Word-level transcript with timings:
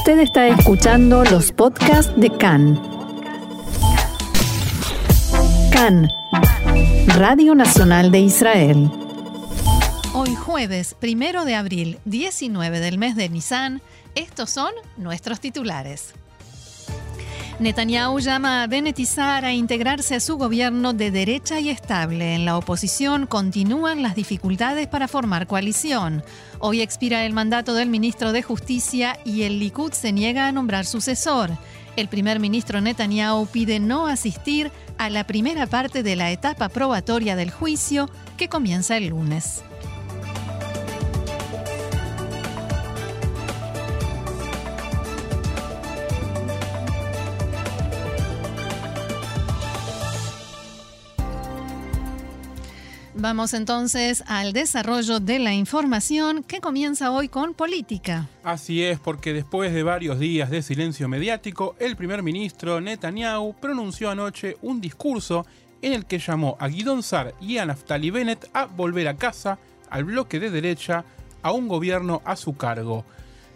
Usted 0.00 0.20
está 0.20 0.48
escuchando 0.48 1.24
los 1.24 1.52
podcasts 1.52 2.10
de 2.16 2.30
CAN. 2.30 2.80
CAN, 5.70 6.08
Radio 7.18 7.54
Nacional 7.54 8.10
de 8.10 8.20
Israel. 8.20 8.90
Hoy 10.14 10.34
jueves, 10.34 10.96
primero 10.98 11.44
de 11.44 11.54
abril, 11.54 11.98
19 12.06 12.80
del 12.80 12.96
mes 12.96 13.14
de 13.14 13.28
Nisan, 13.28 13.82
estos 14.14 14.48
son 14.48 14.72
nuestros 14.96 15.38
titulares. 15.38 16.14
Netanyahu 17.60 18.20
llama 18.20 18.62
a 18.62 18.66
Benetizar 18.68 19.44
a 19.44 19.52
integrarse 19.52 20.14
a 20.14 20.20
su 20.20 20.38
gobierno 20.38 20.94
de 20.94 21.10
derecha 21.10 21.60
y 21.60 21.68
estable. 21.68 22.34
En 22.34 22.46
la 22.46 22.56
oposición 22.56 23.26
continúan 23.26 24.02
las 24.02 24.14
dificultades 24.14 24.88
para 24.88 25.08
formar 25.08 25.46
coalición. 25.46 26.24
Hoy 26.58 26.80
expira 26.80 27.26
el 27.26 27.34
mandato 27.34 27.74
del 27.74 27.90
ministro 27.90 28.32
de 28.32 28.42
Justicia 28.42 29.18
y 29.26 29.42
el 29.42 29.58
Likud 29.58 29.92
se 29.92 30.10
niega 30.10 30.46
a 30.46 30.52
nombrar 30.52 30.86
sucesor. 30.86 31.50
El 31.96 32.08
primer 32.08 32.40
ministro 32.40 32.80
Netanyahu 32.80 33.46
pide 33.46 33.78
no 33.78 34.06
asistir 34.06 34.72
a 34.96 35.10
la 35.10 35.24
primera 35.24 35.66
parte 35.66 36.02
de 36.02 36.16
la 36.16 36.30
etapa 36.30 36.70
probatoria 36.70 37.36
del 37.36 37.50
juicio 37.50 38.08
que 38.38 38.48
comienza 38.48 38.96
el 38.96 39.08
lunes. 39.08 39.62
Vamos 53.22 53.52
entonces 53.52 54.24
al 54.28 54.54
desarrollo 54.54 55.20
de 55.20 55.38
la 55.38 55.52
información 55.52 56.42
que 56.42 56.62
comienza 56.62 57.10
hoy 57.10 57.28
con 57.28 57.52
política. 57.52 58.26
Así 58.42 58.82
es, 58.82 58.98
porque 58.98 59.34
después 59.34 59.74
de 59.74 59.82
varios 59.82 60.18
días 60.18 60.48
de 60.48 60.62
silencio 60.62 61.06
mediático, 61.06 61.76
el 61.78 61.96
primer 61.96 62.22
ministro 62.22 62.80
Netanyahu 62.80 63.52
pronunció 63.60 64.08
anoche 64.08 64.56
un 64.62 64.80
discurso 64.80 65.44
en 65.82 65.92
el 65.92 66.06
que 66.06 66.18
llamó 66.18 66.56
a 66.58 66.68
Guidon 66.68 67.02
Sar 67.02 67.34
y 67.42 67.58
a 67.58 67.66
Naftali 67.66 68.10
Bennett 68.10 68.48
a 68.54 68.64
volver 68.64 69.06
a 69.06 69.16
casa, 69.18 69.58
al 69.90 70.04
bloque 70.04 70.40
de 70.40 70.50
derecha, 70.50 71.04
a 71.42 71.52
un 71.52 71.68
gobierno 71.68 72.22
a 72.24 72.36
su 72.36 72.56
cargo. 72.56 73.04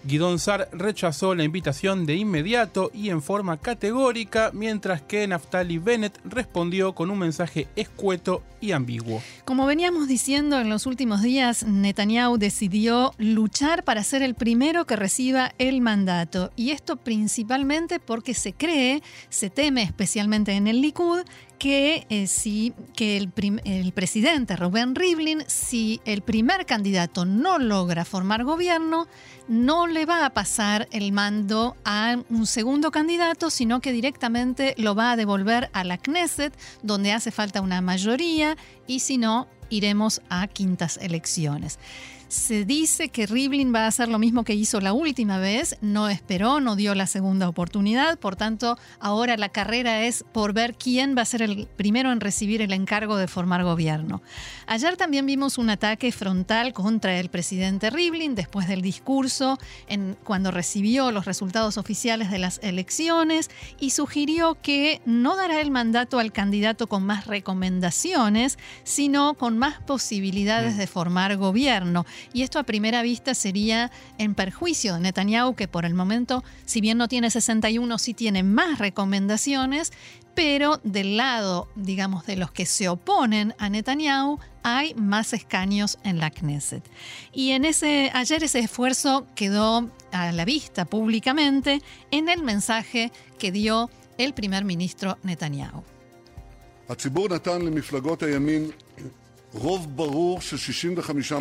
Guidon 0.07 0.39
Sar 0.39 0.69
rechazó 0.73 1.35
la 1.35 1.45
invitación 1.45 2.05
de 2.05 2.17
inmediato 2.17 2.91
y 2.93 3.09
en 3.09 3.23
forma 3.23 3.57
categórica, 3.57 4.51
mientras 4.53 5.01
que 5.01 5.27
Naftali 5.27 5.79
Bennett 5.79 6.19
respondió 6.25 6.95
con 6.95 7.11
un 7.11 7.19
mensaje 7.19 7.69
escueto 7.75 8.43
y 8.61 8.73
ambiguo. 8.73 9.23
Como 9.47 9.65
veníamos 9.65 10.07
diciendo 10.07 10.61
en 10.61 10.69
los 10.69 10.85
últimos 10.85 11.23
días, 11.23 11.65
Netanyahu 11.65 12.37
decidió 12.37 13.13
luchar 13.17 13.83
para 13.85 14.03
ser 14.03 14.23
el 14.23 14.35
primero 14.35 14.85
que 14.85 14.97
reciba 14.97 15.53
el 15.59 15.81
mandato. 15.81 16.53
Y 16.55 16.71
esto 16.71 16.97
principalmente 16.97 17.99
porque 17.99 18.35
se 18.35 18.53
cree, 18.53 19.03
se 19.31 19.49
teme 19.49 19.83
especialmente 19.83 20.53
en 20.53 20.67
el 20.67 20.83
Likud, 20.83 21.21
que, 21.59 22.07
eh, 22.11 22.27
si, 22.27 22.73
que 22.95 23.17
el, 23.17 23.33
el, 23.65 23.93
presidente 23.93 24.57
Rubén 24.57 24.95
Rivlin, 24.95 25.45
si 25.47 26.01
el 26.05 26.23
primer 26.23 26.67
candidato 26.67 27.25
no 27.25 27.59
logra 27.59 28.05
formar 28.05 28.45
gobierno, 28.45 29.07
no 29.49 29.87
le 29.87 30.07
va 30.07 30.27
a 30.27 30.31
pasar 30.31 30.89
el 30.93 31.13
mando 31.13 31.77
a 31.85 32.17
un 32.31 32.47
segundo 32.47 32.91
candidato, 32.91 33.51
sino 33.51 33.81
que 33.81 33.93
directamente 33.93 34.75
lo 34.79 34.95
va 34.95 35.13
a 35.13 35.17
devolver 35.17 35.71
a 35.73 35.85
la 35.85 35.99
Knesset, 35.99 36.57
donde 36.83 37.13
hace 37.13 37.31
falta 37.31 37.61
una 37.61 37.81
mayoría, 37.81 38.57
y 38.87 39.01
si 39.01 39.19
no, 39.19 39.49
iremos 39.71 40.23
a 40.29 40.47
quintas 40.47 40.99
elecciones. 40.99 41.79
Se 42.29 42.65
dice 42.65 43.11
que 43.11 43.27
Rivlin 43.27 43.73
va 43.75 43.85
a 43.85 43.87
hacer 43.87 44.09
lo 44.09 44.19
mismo 44.19 44.45
que 44.45 44.55
hizo 44.55 44.81
la 44.81 44.93
última 44.93 45.39
vez, 45.39 45.77
no 45.81 46.09
esperó, 46.09 46.61
no 46.61 46.75
dio 46.75 46.95
la 46.95 47.07
segunda 47.07 47.49
oportunidad, 47.49 48.19
por 48.19 48.35
tanto 48.35 48.79
ahora 48.99 49.37
la 49.37 49.51
carrera 49.51 50.05
es 50.05 50.25
por 50.33 50.53
ver 50.53 50.75
quién 50.75 51.17
va 51.17 51.23
a 51.23 51.27
ser 51.27 51.43
el 51.43 51.69
primero 51.77 52.13
en 52.13 52.21
recibir 52.21 52.63
el 52.63 52.73
encargo 52.73 53.17
de 53.17 53.29
formar 53.29 53.63
gobierno. 53.63 54.23
Ayer 54.67 54.97
también 54.97 55.27
vimos 55.27 55.59
un 55.59 55.71
ataque 55.71 56.11
frontal 56.13 56.73
contra 56.73 57.19
el 57.19 57.29
presidente 57.29 57.91
Rivlin 57.91 58.35
después 58.35 58.69
del 58.69 58.83
discurso 58.83 59.59
en, 59.87 60.17
cuando 60.25 60.51
recibió 60.51 61.11
los 61.13 61.27
resultados 61.27 61.79
oficiales 61.79 62.31
de 62.31 62.39
las 62.39 62.59
elecciones 62.63 63.51
y 63.79 63.91
sugirió 63.91 64.57
que 64.61 65.01
no 65.05 65.37
dará 65.37 65.61
el 65.61 65.71
mandato 65.71 66.19
al 66.19 66.33
candidato 66.33 66.87
con 66.87 67.05
más 67.05 67.27
recomendaciones, 67.27 68.59
sino 68.83 69.35
con 69.35 69.59
más 69.59 69.81
posibilidades 69.83 70.79
de 70.79 70.87
formar 70.87 71.37
gobierno 71.37 72.07
y 72.33 72.43
esto 72.43 72.59
a 72.59 72.65
primera 72.65 73.03
vista 73.03 73.35
sería 73.35 73.91
en 74.19 74.35
perjuicio 74.35 74.95
de 74.95 75.01
Netanyahu, 75.01 75.55
que 75.55 75.69
por 75.69 75.85
el 75.85 75.95
momento, 75.95 76.45
si 76.65 76.81
bien 76.81 76.99
no 76.99 77.09
tiene 77.09 77.31
61, 77.31 77.99
sí 77.99 78.15
tiene 78.15 78.43
más 78.43 78.79
recomendaciones, 78.79 79.93
pero 80.35 80.81
del 80.83 81.17
lado, 81.17 81.69
digamos, 81.77 82.27
de 82.27 82.37
los 82.37 82.51
que 82.51 82.67
se 82.67 82.89
oponen 82.89 83.55
a 83.59 83.69
Netanyahu, 83.69 84.39
hay 84.63 84.95
más 84.95 85.33
escaños 85.33 85.99
en 86.03 86.19
la 86.19 86.31
Knesset. 86.31 86.83
Y 87.33 87.51
en 87.51 87.65
ese, 87.65 88.11
ayer 88.15 88.43
ese 88.43 88.61
esfuerzo 88.61 89.27
quedó 89.35 89.91
a 90.11 90.33
la 90.33 90.45
vista 90.45 90.85
públicamente 90.85 91.81
en 92.11 92.29
el 92.29 92.43
mensaje 92.43 93.13
que 93.39 93.53
dio 93.53 93.91
el 94.19 94.35
primer 94.35 94.65
ministro 94.65 95.19
Netanyahu. 95.23 95.85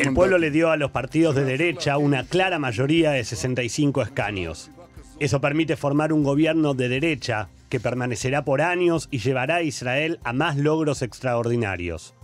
El 0.00 0.14
pueblo 0.14 0.38
le 0.38 0.50
dio 0.52 0.70
a 0.70 0.76
los 0.76 0.92
partidos 0.92 1.34
de 1.34 1.44
derecha 1.44 1.98
una 1.98 2.22
clara 2.22 2.60
mayoría 2.60 3.10
de 3.10 3.24
65 3.24 4.02
escaños. 4.02 4.70
Eso 5.18 5.40
permite 5.40 5.76
formar 5.76 6.12
un 6.12 6.22
gobierno 6.22 6.74
de 6.74 6.88
derecha 6.88 7.48
que 7.68 7.80
permanecerá 7.80 8.44
por 8.44 8.62
años 8.62 9.08
y 9.10 9.18
llevará 9.18 9.56
a 9.56 9.62
Israel 9.62 10.20
a 10.22 10.32
más 10.32 10.56
logros 10.56 11.02
extraordinarios. 11.02 12.14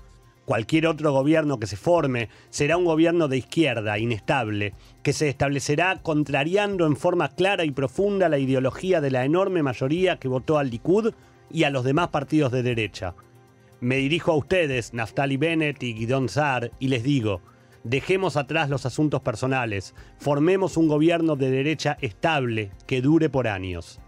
Cualquier 0.45 0.87
otro 0.87 1.13
gobierno 1.13 1.59
que 1.59 1.67
se 1.67 1.77
forme 1.77 2.29
será 2.51 2.77
un 2.77 2.85
gobierno 2.85 3.27
de 3.27 3.39
izquierda, 3.39 3.99
inestable, 3.99 4.75
que 5.03 5.13
se 5.13 5.29
establecerá 5.29 6.01
contrariando 6.03 6.87
en 6.87 6.97
forma 6.97 7.31
clara 7.31 7.65
y 7.65 7.73
profunda 7.73 8.29
la 8.29 8.39
ideología 8.39 9.01
de 9.01 9.11
la 9.11 9.25
enorme 9.25 9.65
mayoría 9.65 10.19
que 10.19 10.29
votó 10.29 10.59
al 10.59 10.71
Likud 10.71 11.13
y 11.51 11.65
a 11.65 11.71
los 11.71 11.85
demás 11.85 12.09
partidos 12.09 12.53
de 12.53 12.63
derecha. 12.63 13.15
Me 13.81 13.97
dirijo 13.97 14.33
a 14.33 14.37
ustedes, 14.37 14.93
Naftali 14.93 15.39
Bennett 15.39 15.83
y 15.83 15.95
Guidon 15.95 16.29
Saar, 16.29 16.71
y 16.79 16.89
les 16.89 17.03
digo, 17.03 17.41
dejemos 17.83 18.37
atrás 18.37 18.69
los 18.69 18.85
asuntos 18.85 19.23
personales, 19.23 19.95
formemos 20.19 20.77
un 20.77 20.87
gobierno 20.87 21.35
de 21.35 21.51
derecha 21.51 21.97
estable 22.03 22.73
que 22.87 23.01
dure 23.01 23.31
por 23.31 23.49
años. 23.49 23.99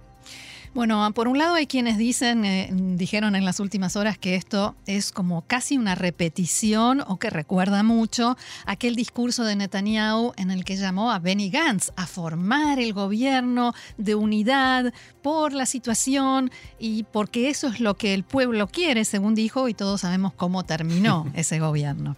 Bueno, 0.74 1.12
por 1.12 1.28
un 1.28 1.36
lado 1.36 1.56
hay 1.56 1.66
quienes 1.66 1.98
dicen, 1.98 2.46
eh, 2.46 2.70
dijeron 2.72 3.36
en 3.36 3.44
las 3.44 3.60
últimas 3.60 3.94
horas 3.94 4.16
que 4.16 4.36
esto 4.36 4.74
es 4.86 5.12
como 5.12 5.42
casi 5.42 5.76
una 5.76 5.94
repetición 5.94 7.02
o 7.06 7.18
que 7.18 7.28
recuerda 7.28 7.82
mucho 7.82 8.38
aquel 8.64 8.96
discurso 8.96 9.44
de 9.44 9.54
Netanyahu 9.54 10.32
en 10.38 10.50
el 10.50 10.64
que 10.64 10.76
llamó 10.76 11.12
a 11.12 11.18
Benny 11.18 11.50
Gantz 11.50 11.92
a 11.96 12.06
formar 12.06 12.78
el 12.78 12.94
gobierno 12.94 13.74
de 13.98 14.14
unidad 14.14 14.94
por 15.20 15.52
la 15.52 15.66
situación 15.66 16.50
y 16.78 17.02
porque 17.02 17.50
eso 17.50 17.68
es 17.68 17.78
lo 17.78 17.98
que 17.98 18.14
el 18.14 18.24
pueblo 18.24 18.66
quiere, 18.66 19.04
según 19.04 19.34
dijo, 19.34 19.68
y 19.68 19.74
todos 19.74 20.00
sabemos 20.00 20.32
cómo 20.32 20.64
terminó 20.64 21.26
ese 21.34 21.60
gobierno. 21.60 22.16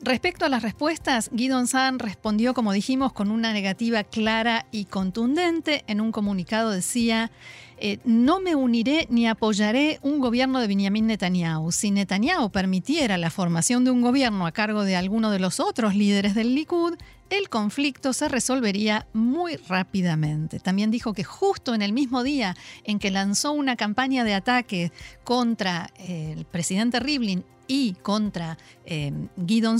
Respecto 0.00 0.44
a 0.44 0.48
las 0.48 0.62
respuestas, 0.62 1.28
Guidon 1.32 1.66
San 1.66 1.98
respondió, 1.98 2.54
como 2.54 2.72
dijimos, 2.72 3.12
con 3.12 3.32
una 3.32 3.52
negativa 3.52 4.04
clara 4.04 4.66
y 4.70 4.84
contundente. 4.84 5.82
En 5.88 6.00
un 6.00 6.12
comunicado 6.12 6.70
decía, 6.70 7.32
eh, 7.78 7.98
no 8.04 8.38
me 8.38 8.54
uniré 8.54 9.08
ni 9.10 9.26
apoyaré 9.26 9.98
un 10.02 10.20
gobierno 10.20 10.60
de 10.60 10.68
Benjamin 10.68 11.08
Netanyahu. 11.08 11.72
Si 11.72 11.90
Netanyahu 11.90 12.50
permitiera 12.50 13.18
la 13.18 13.30
formación 13.30 13.84
de 13.84 13.90
un 13.90 14.00
gobierno 14.00 14.46
a 14.46 14.52
cargo 14.52 14.84
de 14.84 14.94
alguno 14.94 15.32
de 15.32 15.40
los 15.40 15.58
otros 15.58 15.96
líderes 15.96 16.36
del 16.36 16.54
Likud, 16.54 16.94
el 17.28 17.48
conflicto 17.48 18.12
se 18.12 18.28
resolvería 18.28 19.08
muy 19.12 19.56
rápidamente. 19.56 20.60
También 20.60 20.92
dijo 20.92 21.12
que 21.12 21.24
justo 21.24 21.74
en 21.74 21.82
el 21.82 21.92
mismo 21.92 22.22
día 22.22 22.56
en 22.84 23.00
que 23.00 23.10
lanzó 23.10 23.50
una 23.50 23.74
campaña 23.74 24.22
de 24.22 24.34
ataque 24.34 24.92
contra 25.24 25.90
el 25.98 26.44
presidente 26.44 27.00
Rivlin 27.00 27.44
y 27.68 27.92
contra 28.02 28.58
eh, 28.84 29.12
Guidon 29.36 29.78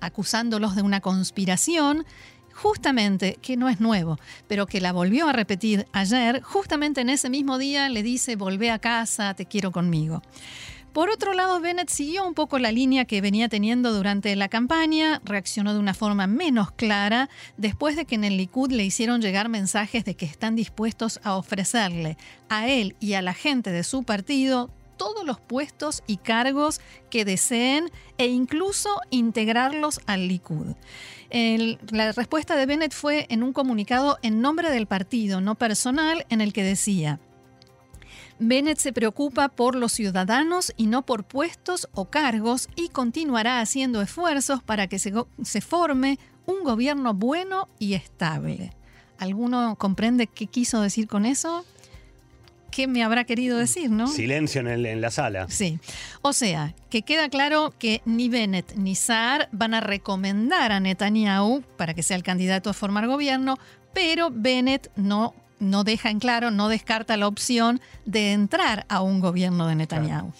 acusándolos 0.00 0.74
de 0.74 0.82
una 0.82 1.00
conspiración, 1.00 2.04
justamente, 2.52 3.38
que 3.40 3.56
no 3.56 3.68
es 3.68 3.80
nuevo, 3.80 4.18
pero 4.48 4.66
que 4.66 4.80
la 4.80 4.92
volvió 4.92 5.28
a 5.28 5.32
repetir 5.32 5.86
ayer, 5.92 6.42
justamente 6.42 7.02
en 7.02 7.10
ese 7.10 7.30
mismo 7.30 7.58
día 7.58 7.88
le 7.88 8.02
dice, 8.02 8.34
volvé 8.34 8.70
a 8.70 8.78
casa, 8.78 9.34
te 9.34 9.46
quiero 9.46 9.70
conmigo. 9.70 10.22
Por 10.96 11.10
otro 11.10 11.34
lado, 11.34 11.60
Bennett 11.60 11.90
siguió 11.90 12.26
un 12.26 12.32
poco 12.32 12.58
la 12.58 12.72
línea 12.72 13.04
que 13.04 13.20
venía 13.20 13.50
teniendo 13.50 13.92
durante 13.92 14.34
la 14.34 14.48
campaña, 14.48 15.20
reaccionó 15.26 15.74
de 15.74 15.78
una 15.78 15.92
forma 15.92 16.26
menos 16.26 16.70
clara 16.70 17.28
después 17.58 17.96
de 17.96 18.06
que 18.06 18.14
en 18.14 18.24
el 18.24 18.38
Likud 18.38 18.72
le 18.72 18.82
hicieron 18.82 19.20
llegar 19.20 19.50
mensajes 19.50 20.06
de 20.06 20.16
que 20.16 20.24
están 20.24 20.56
dispuestos 20.56 21.20
a 21.22 21.36
ofrecerle 21.36 22.16
a 22.48 22.66
él 22.66 22.96
y 22.98 23.12
a 23.12 23.20
la 23.20 23.34
gente 23.34 23.72
de 23.72 23.84
su 23.84 24.04
partido 24.04 24.70
todos 24.96 25.24
los 25.24 25.40
puestos 25.40 26.02
y 26.06 26.18
cargos 26.18 26.80
que 27.10 27.24
deseen 27.24 27.90
e 28.18 28.26
incluso 28.26 29.00
integrarlos 29.10 30.00
al 30.06 30.28
Likud. 30.28 30.74
la 31.90 32.12
respuesta 32.12 32.56
de 32.56 32.66
Bennett 32.66 32.92
fue 32.92 33.26
en 33.30 33.42
un 33.42 33.52
comunicado 33.52 34.18
en 34.22 34.40
nombre 34.40 34.70
del 34.70 34.86
partido, 34.86 35.40
no 35.40 35.54
personal, 35.54 36.26
en 36.28 36.40
el 36.40 36.52
que 36.52 36.62
decía, 36.62 37.20
Bennett 38.38 38.78
se 38.78 38.92
preocupa 38.92 39.48
por 39.48 39.74
los 39.76 39.92
ciudadanos 39.92 40.72
y 40.76 40.88
no 40.88 41.06
por 41.06 41.24
puestos 41.24 41.88
o 41.94 42.06
cargos 42.06 42.68
y 42.76 42.90
continuará 42.90 43.60
haciendo 43.60 44.02
esfuerzos 44.02 44.62
para 44.62 44.88
que 44.88 44.98
se, 44.98 45.12
se 45.42 45.60
forme 45.62 46.18
un 46.44 46.62
gobierno 46.62 47.14
bueno 47.14 47.68
y 47.78 47.94
estable. 47.94 48.72
¿Alguno 49.18 49.76
comprende 49.76 50.26
qué 50.26 50.46
quiso 50.46 50.82
decir 50.82 51.08
con 51.08 51.24
eso? 51.24 51.64
¿Qué 52.76 52.86
me 52.86 53.02
habrá 53.02 53.24
querido 53.24 53.56
decir, 53.56 53.90
no? 53.90 54.06
Silencio 54.06 54.60
en, 54.60 54.84
en, 54.84 55.00
la 55.00 55.10
sala. 55.10 55.46
Sí. 55.48 55.78
O 56.20 56.34
sea, 56.34 56.74
que 56.90 57.00
queda 57.00 57.30
claro 57.30 57.72
que 57.78 58.02
ni 58.04 58.28
Bennett 58.28 58.74
ni 58.74 58.94
Saar 58.94 59.48
van 59.50 59.72
a 59.72 59.80
recomendar 59.80 60.72
a 60.72 60.78
Netanyahu 60.78 61.62
para 61.78 61.94
que 61.94 62.02
sea 62.02 62.18
el 62.18 62.22
candidato 62.22 62.68
a 62.68 62.74
formar 62.74 63.06
gobierno, 63.06 63.56
pero 63.94 64.28
Bennett 64.30 64.90
no 64.94 65.34
no 65.58 65.84
deja 65.84 66.10
en 66.10 66.18
claro, 66.18 66.50
no 66.50 66.68
descarta 66.68 67.16
la 67.16 67.28
opción 67.28 67.80
de 68.04 68.34
entrar 68.34 68.84
a 68.90 69.00
un 69.00 69.20
gobierno 69.20 69.66
de 69.68 69.74
Netanyahu. 69.74 70.34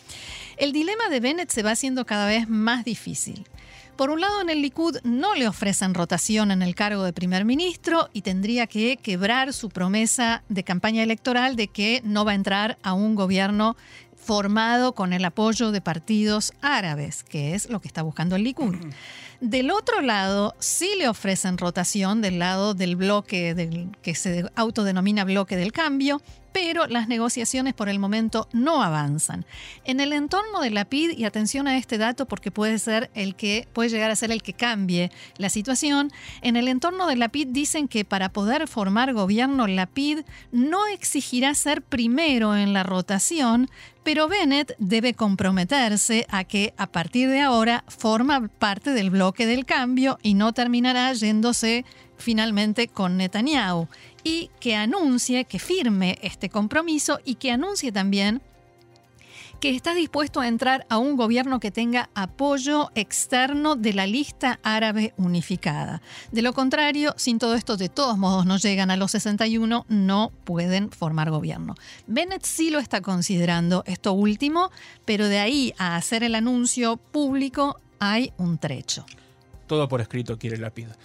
El 0.59 0.75
dilema 0.75 1.09
de 1.09 1.21
Bennett 1.21 1.51
se 1.51 1.63
va 1.63 1.71
haciendo 1.71 2.05
cada 2.05 2.27
vez 2.27 2.51
más 2.51 2.85
difícil. 2.85 3.47
Por 3.97 4.11
un 4.11 4.21
lado, 4.21 4.43
en 4.43 4.51
el 4.51 4.61
Likud 4.61 4.99
no 5.05 5.35
le 5.35 5.49
ofrecen 5.49 5.95
rotación 5.95 6.51
en 6.51 6.61
el 6.61 6.75
cargo 6.75 7.03
de 7.03 7.15
primer 7.15 7.47
ministro 7.47 8.11
y 8.13 8.21
tendría 8.21 8.67
que 8.67 8.99
quebrar 8.99 9.55
su 9.55 9.71
promesa 9.71 10.43
de 10.51 10.65
campaña 10.65 11.03
electoral 11.03 11.57
de 11.57 11.69
que 11.69 12.03
no 12.05 12.27
va 12.27 12.33
a 12.33 12.35
entrar 12.35 12.77
a 12.83 12.93
un 12.93 13.15
gobierno 13.15 13.75
formado 14.15 14.93
con 14.93 15.15
el 15.15 15.25
apoyo 15.25 15.71
de 15.73 15.81
partidos 15.81 16.53
árabes, 16.61 17.25
que 17.25 17.55
es 17.55 17.71
lo 17.71 17.81
que 17.81 17.89
está 17.89 18.03
buscando 18.03 18.37
el 18.37 18.45
Likud. 18.45 18.75
Del 19.41 19.71
otro 19.71 20.03
lado, 20.03 20.55
sí 20.59 20.91
le 20.99 21.09
ofrecen 21.09 21.57
rotación 21.57 22.21
del 22.21 22.39
lado 22.39 22.75
del 22.75 22.97
bloque 22.97 23.55
del, 23.55 23.97
que 24.03 24.15
se 24.15 24.45
autodenomina 24.57 25.25
bloque 25.25 25.57
del 25.57 25.73
cambio, 25.73 26.21
pero 26.57 26.87
las 26.87 27.07
negociaciones 27.07 27.75
por 27.75 27.91
el 27.91 27.99
momento 27.99 28.49
no 28.51 28.83
avanzan. 28.83 29.45
En 29.85 30.01
el 30.01 30.15
entorno 30.15 30.63
de 30.63 30.71
la 30.71 30.87
PID, 30.87 31.11
y 31.11 31.27
atención 31.27 31.69
a 31.69 31.77
este 31.77 31.99
dato 31.99 32.25
porque 32.25 32.51
puede 32.51 32.79
ser 32.79 33.11
el 33.13 33.35
que 33.35 33.69
puede 33.75 33.91
llegar 33.91 34.11
a 34.11 34.17
ser 34.17 34.31
el 34.31 34.43
que 34.43 34.55
cambie 34.55 35.13
la 35.37 35.51
situación, 35.51 36.11
en 36.41 36.57
el 36.57 36.69
entorno 36.69 37.09
de 37.09 37.17
la 37.17 37.29
PID 37.29 37.49
dicen 37.49 37.89
que 37.89 38.07
para 38.07 38.31
poder 38.31 38.69
formar 38.69 39.13
gobierno 39.13 39.67
la 39.67 39.85
PID 39.85 40.21
no 40.51 40.87
exigirá 40.87 41.55
ser 41.55 41.83
primero 41.83 42.57
en 42.57 42.73
la 42.73 42.85
rotación, 42.85 43.69
pero 44.07 44.29
Bennett 44.29 44.77
debe 44.79 45.15
comprometerse 45.15 46.27
a 46.31 46.45
que 46.45 46.75
a 46.77 46.87
partir 46.87 47.29
de 47.29 47.41
ahora 47.41 47.83
forma 47.89 48.47
parte 48.47 48.91
del 48.91 49.11
bloque 49.11 49.47
del 49.47 49.67
cambio 49.67 50.21
y 50.23 50.35
no 50.35 50.53
terminará 50.53 51.13
yéndose 51.13 51.85
finalmente 52.17 52.87
con 52.87 53.17
Netanyahu. 53.17 53.89
Y 54.23 54.51
que 54.61 54.77
anuncie, 54.77 55.45
que 55.47 55.59
firme 55.59 56.21
este 56.23 56.49
compromiso 56.49 57.19
y 57.25 57.35
que 57.35 57.51
anuncie 57.51 57.91
también 57.91 58.43
que 59.61 59.71
está 59.71 59.95
dispuesto 59.95 60.41
a 60.41 60.49
entrar 60.49 60.87
a 60.89 60.99
un 60.99 61.17
gobierno 61.17 61.61
que 61.61 61.71
tenga 61.71 62.11
apoyo 62.15 62.91
externo 62.95 63.77
de 63.77 63.93
la 63.93 64.07
lista 64.07 64.61
árabe 64.63 65.15
unificada. 65.17 66.03
De 66.33 66.43
lo 66.43 66.53
contrario, 66.53 67.15
sin 67.17 67.39
todo 67.39 67.55
esto, 67.55 67.77
de 67.77 67.89
todos 67.89 68.19
modos 68.19 68.47
no 68.47 68.57
llegan 68.59 68.91
a 68.91 68.97
los 68.97 69.13
61, 69.13 69.87
no 69.89 70.33
pueden 70.45 70.91
formar 70.91 71.31
gobierno. 71.31 71.75
Bennett 72.07 72.45
sí 72.45 72.71
lo 72.71 72.79
está 72.79 73.01
considerando 73.01 73.83
esto 73.87 74.13
último, 74.13 74.71
pero 75.05 75.29
de 75.29 75.39
ahí 75.39 75.75
a 75.79 75.97
hacer 75.97 76.23
el 76.23 76.35
anuncio 76.35 76.97
público 76.97 77.81
hay 77.99 78.33
un 78.37 78.59
trecho 78.59 79.07
todo 79.67 79.89
por 79.89 80.01
escrito 80.01 80.39
quiere 80.39 80.59
la 80.59 80.71
pida. 80.71 80.97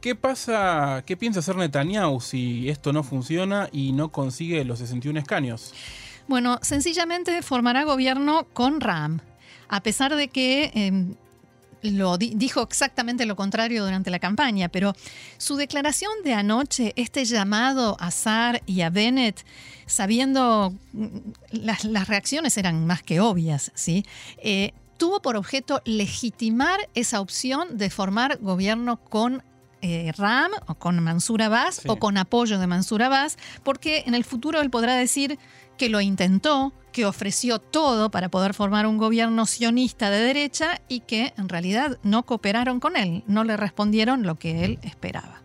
¿Qué 0.00 0.14
pasa, 0.14 1.02
qué 1.06 1.16
piensa 1.16 1.40
hacer 1.40 1.56
Netanyahu 1.56 2.20
si 2.20 2.68
esto 2.68 2.92
no 2.92 3.02
funciona 3.02 3.68
y 3.72 3.92
no 3.92 4.10
consigue 4.10 4.64
los 4.64 4.78
61 4.78 5.18
escaños? 5.20 5.74
Bueno, 6.30 6.60
sencillamente 6.62 7.42
formará 7.42 7.82
gobierno 7.82 8.46
con 8.52 8.80
Ram, 8.80 9.18
a 9.68 9.82
pesar 9.82 10.14
de 10.14 10.28
que... 10.28 10.70
Em, 10.74 11.16
lo 11.82 12.18
dijo 12.18 12.60
exactamente 12.60 13.24
lo 13.24 13.36
contrario 13.36 13.82
durante 13.82 14.10
la 14.10 14.18
campaña, 14.18 14.68
pero 14.68 14.94
su 15.38 15.56
declaración 15.56 16.12
de 16.22 16.34
anoche, 16.34 16.92
este 16.94 17.24
llamado 17.24 17.96
a 17.98 18.10
Saar 18.10 18.62
y 18.66 18.82
a 18.82 18.90
Bennett, 18.90 19.46
sabiendo 19.86 20.74
mm, 20.92 21.06
las, 21.52 21.84
las 21.84 22.06
reacciones 22.06 22.58
eran 22.58 22.86
más 22.86 23.02
que 23.02 23.18
obvias, 23.20 23.72
¿sí? 23.74 24.04
Eh, 24.36 24.72
tuvo 24.98 25.22
por 25.22 25.36
objeto 25.36 25.80
legitimar 25.86 26.78
esa 26.94 27.22
opción 27.22 27.78
de 27.78 27.88
formar 27.88 28.36
gobierno 28.42 28.98
con 28.98 29.42
eh, 29.82 30.12
Ram 30.16 30.50
o 30.66 30.74
con 30.74 31.02
Mansur 31.02 31.42
Abbas 31.42 31.82
o 31.86 31.96
con 31.96 32.16
apoyo 32.18 32.58
de 32.58 32.66
Mansur 32.66 33.02
Abbas, 33.02 33.38
porque 33.62 34.04
en 34.06 34.14
el 34.14 34.24
futuro 34.24 34.60
él 34.60 34.70
podrá 34.70 34.94
decir 34.94 35.38
que 35.76 35.88
lo 35.88 36.00
intentó, 36.00 36.72
que 36.92 37.06
ofreció 37.06 37.58
todo 37.58 38.10
para 38.10 38.28
poder 38.28 38.52
formar 38.52 38.86
un 38.86 38.98
gobierno 38.98 39.46
sionista 39.46 40.10
de 40.10 40.20
derecha 40.20 40.80
y 40.88 41.00
que 41.00 41.32
en 41.38 41.48
realidad 41.48 41.98
no 42.02 42.24
cooperaron 42.24 42.80
con 42.80 42.96
él, 42.96 43.24
no 43.26 43.44
le 43.44 43.56
respondieron 43.56 44.24
lo 44.24 44.34
que 44.34 44.64
él 44.64 44.78
esperaba. 44.82 45.42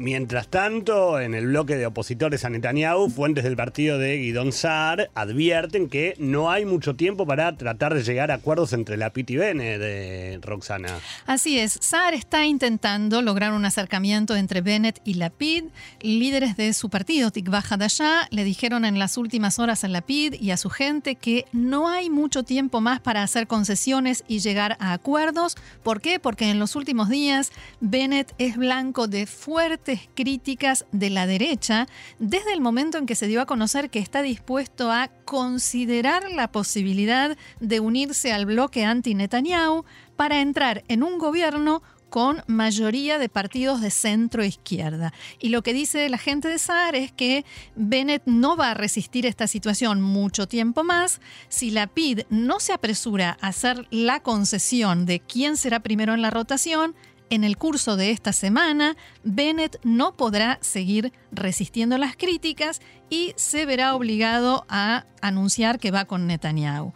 Mientras 0.00 0.48
tanto, 0.48 1.20
en 1.20 1.34
el 1.34 1.48
bloque 1.48 1.76
de 1.76 1.84
opositores 1.84 2.46
a 2.46 2.48
Netanyahu, 2.48 3.10
fuentes 3.10 3.44
del 3.44 3.54
partido 3.54 3.98
de 3.98 4.16
Guidón 4.16 4.50
Saar 4.50 5.10
advierten 5.14 5.90
que 5.90 6.14
no 6.18 6.50
hay 6.50 6.64
mucho 6.64 6.96
tiempo 6.96 7.26
para 7.26 7.54
tratar 7.54 7.92
de 7.92 8.02
llegar 8.02 8.30
a 8.30 8.36
acuerdos 8.36 8.72
entre 8.72 8.96
la 8.96 9.10
PIT 9.12 9.32
y 9.32 9.36
Bene 9.36 9.78
de 9.78 10.38
Roxana. 10.40 10.88
Así 11.26 11.58
es, 11.58 11.78
Saar 11.82 12.14
está 12.14 12.46
intentando 12.46 13.20
lograr 13.20 13.52
un 13.52 13.66
acercamiento 13.66 14.36
entre 14.36 14.62
Bennett 14.62 15.02
y 15.04 15.14
la 15.14 15.28
PID. 15.28 15.64
Líderes 16.00 16.56
de 16.56 16.72
su 16.72 16.88
partido, 16.88 17.30
Tikva 17.30 17.62
Hadashah, 17.68 18.28
le 18.30 18.44
dijeron 18.44 18.86
en 18.86 18.98
las 18.98 19.18
últimas 19.18 19.58
horas 19.58 19.84
a 19.84 19.88
la 19.88 20.00
PID 20.00 20.36
y 20.40 20.52
a 20.52 20.56
su 20.56 20.70
gente 20.70 21.16
que 21.16 21.44
no 21.52 21.90
hay 21.90 22.08
mucho 22.08 22.42
tiempo 22.42 22.80
más 22.80 23.00
para 23.00 23.22
hacer 23.22 23.46
concesiones 23.46 24.24
y 24.26 24.38
llegar 24.38 24.78
a 24.80 24.94
acuerdos. 24.94 25.58
¿Por 25.82 26.00
qué? 26.00 26.18
Porque 26.18 26.48
en 26.48 26.58
los 26.58 26.74
últimos 26.74 27.10
días 27.10 27.52
Bennett 27.82 28.32
es 28.38 28.56
blanco 28.56 29.06
de 29.06 29.26
fuerte 29.26 29.89
críticas 30.14 30.86
de 30.92 31.10
la 31.10 31.26
derecha 31.26 31.86
desde 32.18 32.52
el 32.52 32.60
momento 32.60 32.98
en 32.98 33.06
que 33.06 33.14
se 33.14 33.26
dio 33.26 33.40
a 33.40 33.46
conocer 33.46 33.90
que 33.90 33.98
está 33.98 34.22
dispuesto 34.22 34.90
a 34.90 35.08
considerar 35.24 36.30
la 36.30 36.52
posibilidad 36.52 37.36
de 37.60 37.80
unirse 37.80 38.32
al 38.32 38.46
bloque 38.46 38.84
anti-Netanyahu 38.84 39.84
para 40.16 40.40
entrar 40.40 40.84
en 40.88 41.02
un 41.02 41.18
gobierno 41.18 41.82
con 42.10 42.42
mayoría 42.46 43.18
de 43.18 43.28
partidos 43.28 43.80
de 43.80 43.90
centro 43.90 44.44
izquierda. 44.44 45.14
Y 45.38 45.48
lo 45.48 45.62
que 45.62 45.72
dice 45.72 46.08
la 46.08 46.18
gente 46.18 46.48
de 46.48 46.58
Saar 46.58 46.96
es 46.96 47.12
que 47.12 47.44
Bennett 47.76 48.24
no 48.26 48.56
va 48.56 48.72
a 48.72 48.74
resistir 48.74 49.24
esta 49.24 49.46
situación 49.46 50.02
mucho 50.02 50.46
tiempo 50.46 50.84
más 50.84 51.20
si 51.48 51.70
la 51.70 51.86
PID 51.86 52.22
no 52.28 52.60
se 52.60 52.72
apresura 52.72 53.38
a 53.40 53.48
hacer 53.48 53.86
la 53.90 54.20
concesión 54.20 55.06
de 55.06 55.20
quién 55.20 55.56
será 55.56 55.80
primero 55.80 56.12
en 56.12 56.20
la 56.20 56.30
rotación 56.30 56.94
en 57.30 57.44
el 57.44 57.56
curso 57.56 57.96
de 57.96 58.10
esta 58.10 58.32
semana, 58.32 58.96
Bennett 59.22 59.78
no 59.84 60.16
podrá 60.16 60.58
seguir 60.60 61.12
resistiendo 61.30 61.96
las 61.96 62.16
críticas 62.16 62.80
y 63.08 63.32
se 63.36 63.66
verá 63.66 63.94
obligado 63.94 64.66
a 64.68 65.06
anunciar 65.22 65.78
que 65.78 65.92
va 65.92 66.04
con 66.04 66.26
Netanyahu. 66.26 66.92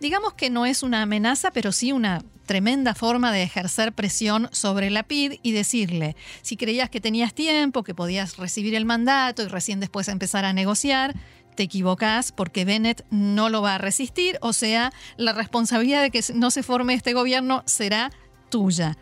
Digamos 0.00 0.34
que 0.34 0.50
no 0.50 0.66
es 0.66 0.82
una 0.82 1.02
amenaza, 1.02 1.50
pero 1.50 1.72
sí 1.72 1.92
una 1.92 2.22
tremenda 2.46 2.94
forma 2.94 3.32
de 3.32 3.42
ejercer 3.42 3.92
presión 3.92 4.48
sobre 4.52 4.90
la 4.90 5.02
PID 5.02 5.34
y 5.42 5.52
decirle, 5.52 6.16
si 6.42 6.56
creías 6.56 6.90
que 6.90 7.00
tenías 7.00 7.34
tiempo, 7.34 7.82
que 7.82 7.94
podías 7.94 8.36
recibir 8.36 8.74
el 8.74 8.84
mandato 8.84 9.42
y 9.42 9.48
recién 9.48 9.80
después 9.80 10.08
empezar 10.08 10.44
a 10.44 10.52
negociar, 10.52 11.14
te 11.54 11.64
equivocás 11.64 12.32
porque 12.32 12.64
Bennett 12.64 13.04
no 13.10 13.48
lo 13.48 13.62
va 13.62 13.76
a 13.76 13.78
resistir, 13.78 14.38
o 14.40 14.52
sea, 14.52 14.92
la 15.16 15.32
responsabilidad 15.32 16.02
de 16.02 16.10
que 16.10 16.22
no 16.34 16.50
se 16.50 16.62
forme 16.62 16.94
este 16.94 17.12
gobierno 17.12 17.62
será 17.66 18.10
tuya. 18.48 18.96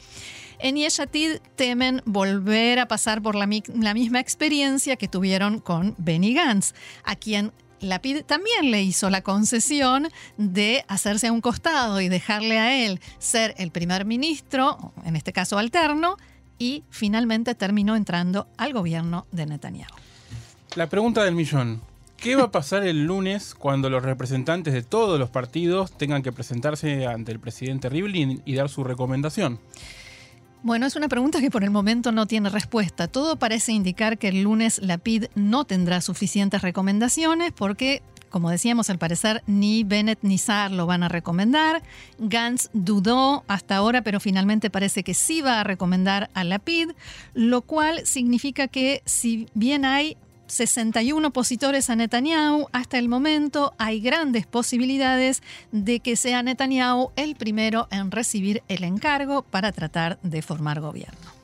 En 0.63 0.77
Yeshatid 0.77 1.39
temen 1.57 2.03
volver 2.05 2.81
a 2.81 2.87
pasar 2.87 3.23
por 3.23 3.35
la, 3.35 3.47
misma 3.47 4.21
experiencia 4.21 4.97
que 4.97 5.09
tuvieron 5.09 5.59
con 5.59 5.95
Benny 5.97 6.35
Gantz, 6.35 6.75
a 7.03 7.17
quien 7.17 7.53
Lapid 7.81 8.25
también 8.25 8.71
le 8.71 8.83
hizo 8.83 9.09
la 9.09 9.23
concesión 9.23 10.09
de 10.37 10.85
hacerse 10.87 11.29
a 11.29 11.33
un 11.33 11.41
costado 11.41 12.03
y 12.03 12.11
dejarle 12.11 12.59
a 12.59 12.85
él 12.85 13.01
ser 13.19 13.55
el 13.57 13.71
primer 13.71 14.05
ministro, 14.05 14.93
en 15.07 15.17
este 15.17 15.33
caso 15.33 15.57
alterno, 15.57 16.19
y 16.59 16.85
finalmente 16.91 17.55
terminó 17.55 17.97
entrando 17.97 18.47
al 18.59 18.75
gobierno 18.75 19.27
de 19.33 19.47
Netanyahu. 19.47 19.95
La 20.77 20.91
pregunta 20.91 21.25
del 21.25 21.35
millón. 21.35 21.81
¿Qué 22.19 22.37
va 22.37 22.45
a 22.45 22.51
pasar 22.51 22.83
el 22.83 23.07
lunes 23.07 23.55
cuando 23.55 23.89
los 23.89 24.03
representantes 24.03 24.75
de 24.75 24.83
todos 24.83 25.19
los 25.19 25.31
partidos 25.31 25.91
tengan 25.93 26.23
que 26.23 26.33
presentarse 26.33 27.07
ante 27.07 27.33
el 27.33 27.41
presidente 27.41 27.89
Rivlin 27.89 28.43
y 28.45 28.57
dar 28.57 28.69
su 28.69 28.85
recomendación? 28.85 29.59
Bueno, 30.63 30.85
es 30.87 30.95
una 30.95 31.09
pregunta 31.09 31.41
que 31.41 31.51
por 31.51 31.65
el 31.65 31.71
momento 31.71 32.13
no 32.13 32.27
tiene 32.27 32.51
respuesta. 32.51 33.09
Todo 33.09 33.37
parece 33.37 33.73
indicar 33.73 34.19
que 34.19 34.29
el 34.29 34.43
lunes 34.43 34.79
la 34.83 34.99
PID 34.99 35.27
no 35.35 35.65
tendrá 35.65 36.03
suficientes 36.03 36.61
recomendaciones 36.61 37.53
porque 37.53 38.03
como 38.29 38.51
decíamos, 38.51 38.89
al 38.91 38.99
parecer 38.99 39.43
ni 39.47 39.83
Bennett 39.83 40.21
ni 40.23 40.39
Saar 40.39 40.71
lo 40.71 40.87
van 40.87 41.03
a 41.03 41.09
recomendar. 41.09 41.83
Gantz 42.19 42.71
dudó 42.73 43.43
hasta 43.49 43.75
ahora, 43.75 44.03
pero 44.03 44.21
finalmente 44.21 44.71
parece 44.71 45.03
que 45.03 45.15
sí 45.15 45.43
va 45.43 45.61
a 45.61 45.65
recomendar 45.65 46.31
a 46.33 46.45
Lapid, 46.45 46.91
lo 47.35 47.63
cual 47.63 48.07
significa 48.07 48.69
que 48.69 49.03
si 49.05 49.49
bien 49.55 49.85
hay 49.85 50.17
61 50.51 51.29
opositores 51.29 51.91
a 51.91 51.97
Netanyahu, 51.97 52.67
hasta 52.73 52.99
el 52.99 53.09
momento 53.09 53.73
hay 53.79 54.01
grandes 54.01 54.47
posibilidades 54.47 55.43
de 55.73 56.01
que 56.01 56.17
sea 56.17 56.43
Netanyahu 56.43 57.13
el 57.17 57.37
primero 57.37 57.89
en 57.91 58.11
recibir 58.11 58.63
el 58.69 58.85
encargo 58.85 59.43
para 59.43 59.73
tratar 59.73 60.19
de 60.23 60.43
formar 60.43 60.81
gobierno. 60.81 61.40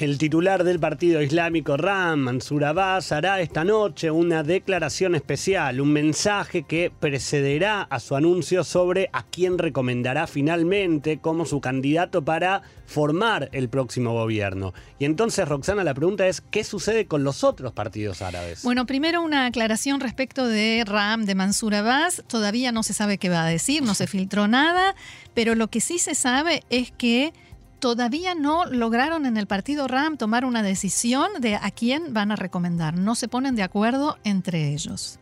El 0.00 0.16
titular 0.16 0.64
del 0.64 0.80
Partido 0.80 1.20
Islámico 1.20 1.76
Ram, 1.76 2.20
Mansur 2.20 2.64
Abbas, 2.64 3.12
hará 3.12 3.42
esta 3.42 3.64
noche 3.64 4.10
una 4.10 4.42
declaración 4.42 5.14
especial, 5.14 5.78
un 5.78 5.92
mensaje 5.92 6.62
que 6.62 6.90
precederá 6.90 7.82
a 7.82 8.00
su 8.00 8.16
anuncio 8.16 8.64
sobre 8.64 9.10
a 9.12 9.24
quién 9.24 9.58
recomendará 9.58 10.26
finalmente 10.26 11.18
como 11.18 11.44
su 11.44 11.60
candidato 11.60 12.24
para 12.24 12.62
formar 12.86 13.50
el 13.52 13.68
próximo 13.68 14.14
gobierno. 14.14 14.72
Y 14.98 15.04
entonces, 15.04 15.46
Roxana, 15.46 15.84
la 15.84 15.92
pregunta 15.92 16.26
es, 16.26 16.40
¿qué 16.40 16.64
sucede 16.64 17.06
con 17.06 17.22
los 17.22 17.44
otros 17.44 17.74
partidos 17.74 18.22
árabes? 18.22 18.62
Bueno, 18.62 18.86
primero 18.86 19.20
una 19.20 19.44
aclaración 19.44 20.00
respecto 20.00 20.46
de 20.46 20.82
Ram, 20.86 21.26
de 21.26 21.34
Mansur 21.34 21.74
Abbas. 21.74 22.24
Todavía 22.26 22.72
no 22.72 22.82
se 22.84 22.94
sabe 22.94 23.18
qué 23.18 23.28
va 23.28 23.44
a 23.44 23.50
decir, 23.50 23.82
no 23.82 23.94
se 23.94 24.06
filtró 24.06 24.48
nada, 24.48 24.94
pero 25.34 25.54
lo 25.54 25.68
que 25.68 25.82
sí 25.82 25.98
se 25.98 26.14
sabe 26.14 26.62
es 26.70 26.90
que 26.90 27.34
todavía 27.80 28.34
no 28.34 28.66
lograron 28.66 29.26
en 29.26 29.36
el 29.36 29.46
partido 29.46 29.88
RAM 29.88 30.16
tomar 30.16 30.44
una 30.44 30.62
decisión 30.62 31.28
de 31.40 31.56
a 31.56 31.70
quién 31.70 32.12
van 32.12 32.30
a 32.30 32.36
recomendar. 32.36 32.96
No 32.96 33.14
se 33.14 33.26
ponen 33.26 33.56
de 33.56 33.62
acuerdo 33.62 34.18
entre 34.22 34.72
ellos. 34.72 35.18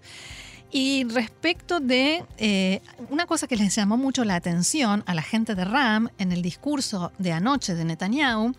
Y 0.70 1.04
respecto 1.04 1.80
de 1.80 2.24
eh, 2.36 2.82
una 3.08 3.24
cosa 3.24 3.46
que 3.46 3.56
les 3.56 3.74
llamó 3.74 3.96
mucho 3.96 4.24
la 4.24 4.34
atención 4.34 5.02
a 5.06 5.14
la 5.14 5.22
gente 5.22 5.54
de 5.54 5.64
RAM 5.64 6.10
en 6.18 6.30
el 6.30 6.42
discurso 6.42 7.10
de 7.18 7.32
anoche 7.32 7.74
de 7.74 7.86
Netanyahu, 7.86 8.52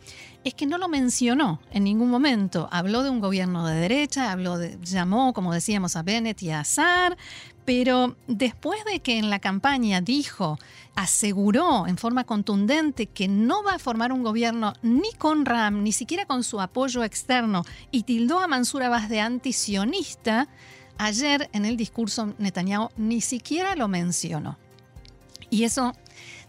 es 0.44 0.54
que 0.54 0.66
no 0.66 0.78
lo 0.78 0.88
mencionó 0.88 1.60
en 1.72 1.84
ningún 1.84 2.10
momento. 2.10 2.70
Habló 2.72 3.04
de 3.04 3.10
un 3.10 3.20
gobierno 3.20 3.68
de 3.68 3.76
derecha, 3.76 4.32
habló 4.32 4.58
de, 4.58 4.78
llamó, 4.82 5.34
como 5.34 5.54
decíamos, 5.54 5.96
a 5.96 6.04
Bennett 6.04 6.42
y 6.42 6.52
a 6.52 6.62
Azar, 6.62 7.18
pero 7.66 8.16
después 8.28 8.84
de 8.86 9.02
que 9.02 9.18
en 9.18 9.30
la 9.30 9.40
campaña 9.40 10.02
dijo, 10.02 10.58
aseguró 10.96 11.88
en 11.88 11.98
forma 11.98 12.24
contundente 12.24 13.06
que 13.06 13.28
no 13.28 13.64
va 13.64 13.76
a 13.76 13.80
formar 13.80 14.12
un 14.12 14.24
gobierno 14.24 14.74
ni 14.82 15.14
con 15.14 15.46
Ram, 15.46 15.84
ni 15.84 15.92
siquiera 15.92 16.26
con 16.26 16.44
su 16.44 16.62
apoyo 16.62 17.04
externo, 17.04 17.64
y 17.92 18.04
tildó 18.04 18.40
a 18.40 18.48
Mansur 18.48 18.84
Abbas 18.84 19.10
de 19.10 19.20
antisionista, 19.20 20.48
ayer 20.98 21.50
en 21.54 21.66
el 21.66 21.78
discurso 21.78 22.34
Netanyahu 22.38 22.90
ni 22.98 23.22
siquiera 23.22 23.76
lo 23.76 23.88
mencionó. 23.88 24.58
Y 25.50 25.64
eso 25.64 25.94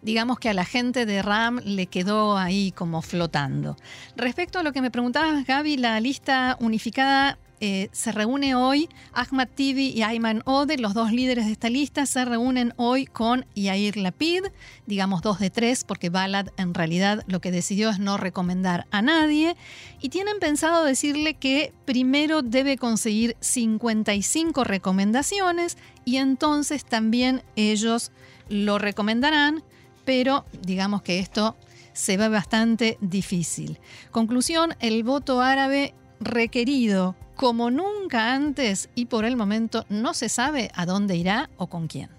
digamos 0.02 0.38
que 0.38 0.48
a 0.48 0.54
la 0.54 0.64
gente 0.64 1.06
de 1.06 1.22
RAM 1.22 1.60
le 1.64 1.86
quedó 1.86 2.36
ahí 2.36 2.72
como 2.72 3.02
flotando. 3.02 3.76
Respecto 4.16 4.58
a 4.58 4.62
lo 4.62 4.72
que 4.72 4.82
me 4.82 4.90
preguntabas, 4.90 5.46
Gaby, 5.46 5.76
la 5.76 6.00
lista 6.00 6.56
unificada 6.60 7.38
eh, 7.62 7.90
se 7.92 8.10
reúne 8.10 8.54
hoy 8.54 8.88
Ahmad 9.12 9.46
Tibi 9.54 9.88
y 9.88 10.02
Ayman 10.02 10.40
Ode, 10.46 10.78
los 10.78 10.94
dos 10.94 11.12
líderes 11.12 11.44
de 11.44 11.52
esta 11.52 11.68
lista, 11.68 12.06
se 12.06 12.24
reúnen 12.24 12.72
hoy 12.76 13.04
con 13.04 13.44
Yair 13.54 13.98
Lapid, 13.98 14.44
digamos 14.86 15.20
dos 15.20 15.38
de 15.40 15.50
tres, 15.50 15.84
porque 15.84 16.08
Balad 16.08 16.48
en 16.56 16.72
realidad 16.72 17.22
lo 17.26 17.40
que 17.40 17.50
decidió 17.50 17.90
es 17.90 17.98
no 17.98 18.16
recomendar 18.16 18.86
a 18.90 19.02
nadie, 19.02 19.56
y 20.00 20.08
tienen 20.08 20.38
pensado 20.38 20.84
decirle 20.84 21.34
que 21.34 21.74
primero 21.84 22.40
debe 22.40 22.78
conseguir 22.78 23.36
55 23.40 24.64
recomendaciones 24.64 25.76
y 26.06 26.16
entonces 26.16 26.86
también 26.86 27.42
ellos 27.56 28.10
lo 28.48 28.78
recomendarán, 28.78 29.62
pero 30.04 30.44
digamos 30.62 31.02
que 31.02 31.18
esto 31.18 31.56
se 31.92 32.16
ve 32.16 32.28
bastante 32.28 32.98
difícil. 33.00 33.78
Conclusión, 34.10 34.74
el 34.80 35.04
voto 35.04 35.40
árabe 35.40 35.94
requerido 36.20 37.16
como 37.34 37.70
nunca 37.70 38.34
antes 38.34 38.90
y 38.94 39.06
por 39.06 39.24
el 39.24 39.36
momento 39.36 39.86
no 39.88 40.12
se 40.12 40.28
sabe 40.28 40.70
a 40.74 40.84
dónde 40.84 41.16
irá 41.16 41.48
o 41.56 41.68
con 41.68 41.88
quién. 41.88 42.10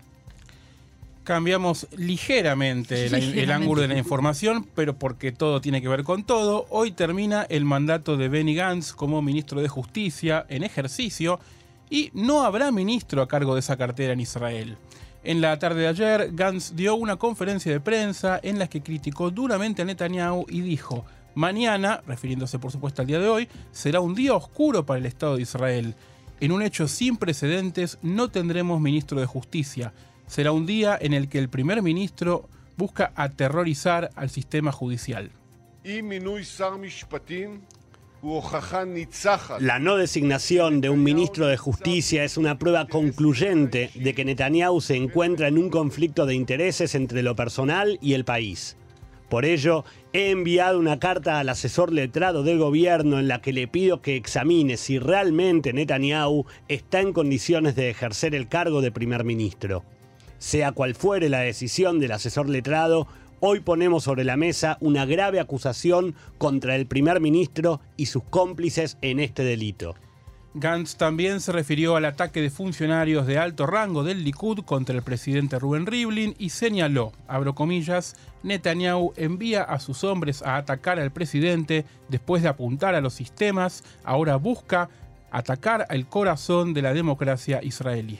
Cambiamos 1.23 1.88
ligeramente, 1.95 3.05
el 3.05 3.51
ángulo 3.51 3.83
de 3.83 3.88
la 3.88 3.97
información, 3.97 4.67
pero 4.73 4.97
porque 4.97 5.31
todo 5.31 5.61
tiene 5.61 5.79
que 5.79 5.88
ver 5.88 6.03
con 6.03 6.23
todo. 6.23 6.65
Hoy 6.71 6.91
termina 6.91 7.43
el 7.43 7.63
mandato 7.63 8.17
de 8.17 8.27
Benny 8.27 8.55
Gantz 8.55 8.93
como 8.93 9.21
ministro 9.21 9.61
de 9.61 9.67
Justicia 9.67 10.47
en 10.50 10.63
ejercicio 10.63 11.39
y 11.91 12.09
no 12.13 12.41
habrá 12.41 12.71
ministro 12.71 13.21
a 13.21 13.27
cargo 13.27 13.53
de 13.53 13.59
esa 13.59 13.77
cartera 13.77 14.13
en 14.13 14.21
Israel. 14.21 14.77
En 15.24 15.40
la 15.40 15.60
tarde 15.60 15.82
de 15.82 15.88
ayer, 15.88 16.32
Gantz 16.34 16.74
dio 16.75 16.96
una 16.96 17.18
conferencia 17.18 17.72
de 17.72 17.80
prensa 17.80 18.40
en 18.42 18.58
la 18.58 18.68
que 18.68 18.82
criticó 18.82 19.30
duramente 19.30 19.84
a 19.84 19.86
Netanyahu 19.86 20.48
y 20.50 20.62
dijo, 20.62 21.06
Mañana, 21.36 22.01
refiriéndose 22.08 22.58
por 22.58 22.72
supuesto 22.72 23.01
al 23.01 23.08
día 23.08 23.20
de 23.20 23.28
hoy, 23.28 23.48
será 23.72 24.00
un 24.01 24.16
día 24.16 24.34
oscuro 24.34 24.86
para 24.86 25.00
el 25.00 25.06
Estado 25.06 25.36
de 25.36 25.44
Israel. 25.44 25.96
En 26.40 26.51
un 26.51 26.63
hecho 26.63 26.88
sin 26.88 27.18
precedentes 27.18 28.00
no 28.01 28.30
tendremos 28.30 28.82
ministro 28.82 29.20
de 29.20 29.28
justicia. 29.28 29.94
Será 30.25 30.51
un 30.51 30.66
día 30.66 30.98
en 31.00 31.13
el 31.13 31.30
que 31.30 31.38
el 31.38 31.50
primer 31.50 31.84
ministro 31.84 32.50
busca 32.75 33.13
aterrorizar 33.16 34.10
al 34.16 34.32
sistema 34.32 34.72
judicial. 34.72 35.32
La 39.60 39.80
no 39.80 39.98
designación 39.98 40.80
de 40.80 40.92
un 40.92 41.01
ministro 41.01 41.48
de 41.48 41.58
justicia 41.58 42.24
es 42.24 42.38
una 42.38 42.60
prueba 42.60 42.86
concluyente 42.86 43.90
de 43.96 44.13
que 44.13 44.24
Netanyahu 44.24 44.80
se 44.80 44.96
encuentra 44.96 45.48
en 45.48 45.58
un 45.58 45.72
conflicto 45.72 46.28
de 46.28 46.36
intereses 46.36 46.94
entre 46.94 47.24
lo 47.24 47.36
personal 47.36 47.98
y 48.00 48.13
el 48.13 48.24
país. 48.24 48.78
Por 49.28 49.44
ello, 49.46 49.86
he 50.13 50.30
enviado 50.30 50.78
una 50.78 51.00
carta 51.00 51.40
al 51.40 51.50
asesor 51.50 51.92
letrado 51.92 52.44
del 52.44 52.60
gobierno 52.60 53.18
en 53.18 53.28
la 53.28 53.42
que 53.42 53.54
le 53.54 53.68
pido 53.68 54.04
que 54.04 54.18
examine 54.18 54.78
si 54.78 55.00
realmente 55.00 55.74
Netanyahu 55.74 56.46
está 56.68 57.00
en 57.00 57.13
condiciones 57.13 57.75
de 57.75 57.90
ejercer 57.90 58.36
el 58.36 58.48
cargo 58.48 58.82
de 58.82 58.92
primer 58.92 59.24
ministro. 59.24 59.84
Sea 60.38 60.74
cual 60.74 60.94
fuere 60.94 61.28
la 61.30 61.40
decisión 61.40 62.00
del 62.00 62.12
asesor 62.12 62.50
letrado, 62.50 63.08
hoy 63.41 63.60
ponemos 63.60 64.03
sobre 64.03 64.24
la 64.24 64.38
mesa 64.38 64.77
una 64.79 65.05
grave 65.05 65.39
acusación 65.39 66.15
contra 66.38 66.75
el 66.75 66.86
primer 66.86 67.19
ministro 67.19 67.81
y 67.98 68.05
sus 68.05 68.24
cómplices 68.24 68.98
en 69.01 69.19
este 69.19 69.43
delito. 69.43 69.95
Gantz 70.53 70.95
también 70.95 71.39
se 71.39 71.51
refirió 71.51 71.95
al 71.95 72.05
ataque 72.05 72.41
de 72.41 72.50
funcionarios 72.50 73.25
de 73.25 73.38
alto 73.38 73.65
rango 73.65 74.03
del 74.03 74.24
Likud 74.24 74.60
contra 74.60 74.95
el 74.95 75.01
presidente 75.01 75.57
Rubén 75.57 75.86
Rivlin 75.86 76.36
y 76.38 76.50
señaló, 76.50 77.13
abro 77.27 77.55
comillas, 77.55 78.15
Netanyahu 78.43 79.13
envía 79.15 79.63
a 79.63 79.79
sus 79.79 80.03
hombres 80.03 80.41
a 80.43 80.57
atacar 80.57 81.00
al 81.00 81.12
presidente 81.12 81.86
después 82.10 82.43
de 82.43 82.50
apuntar 82.50 82.95
a 82.95 83.01
los 83.01 83.13
sistemas, 83.13 83.83
ahora 84.03 84.36
busca 84.36 84.89
atacar 85.31 85.88
al 85.89 86.07
corazón 86.07 86.74
de 86.74 86.81
la 86.81 86.93
democracia 86.93 87.62
israelí. 87.63 88.19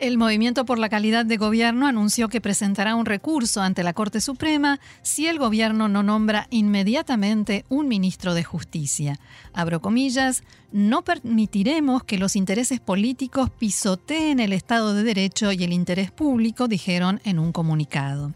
El 0.00 0.16
Movimiento 0.16 0.64
por 0.64 0.78
la 0.78 0.88
Calidad 0.88 1.26
de 1.26 1.36
Gobierno 1.36 1.88
anunció 1.88 2.28
que 2.28 2.40
presentará 2.40 2.94
un 2.94 3.04
recurso 3.04 3.62
ante 3.62 3.82
la 3.82 3.94
Corte 3.94 4.20
Suprema 4.20 4.78
si 5.02 5.26
el 5.26 5.40
gobierno 5.40 5.88
no 5.88 6.04
nombra 6.04 6.46
inmediatamente 6.50 7.64
un 7.68 7.88
ministro 7.88 8.34
de 8.34 8.44
Justicia. 8.44 9.18
Abro 9.52 9.80
comillas, 9.80 10.44
no 10.70 11.02
permitiremos 11.02 12.04
que 12.04 12.16
los 12.16 12.36
intereses 12.36 12.78
políticos 12.78 13.50
pisoteen 13.50 14.38
el 14.38 14.52
Estado 14.52 14.94
de 14.94 15.02
Derecho 15.02 15.50
y 15.50 15.64
el 15.64 15.72
interés 15.72 16.12
público, 16.12 16.68
dijeron 16.68 17.20
en 17.24 17.40
un 17.40 17.50
comunicado. 17.50 18.32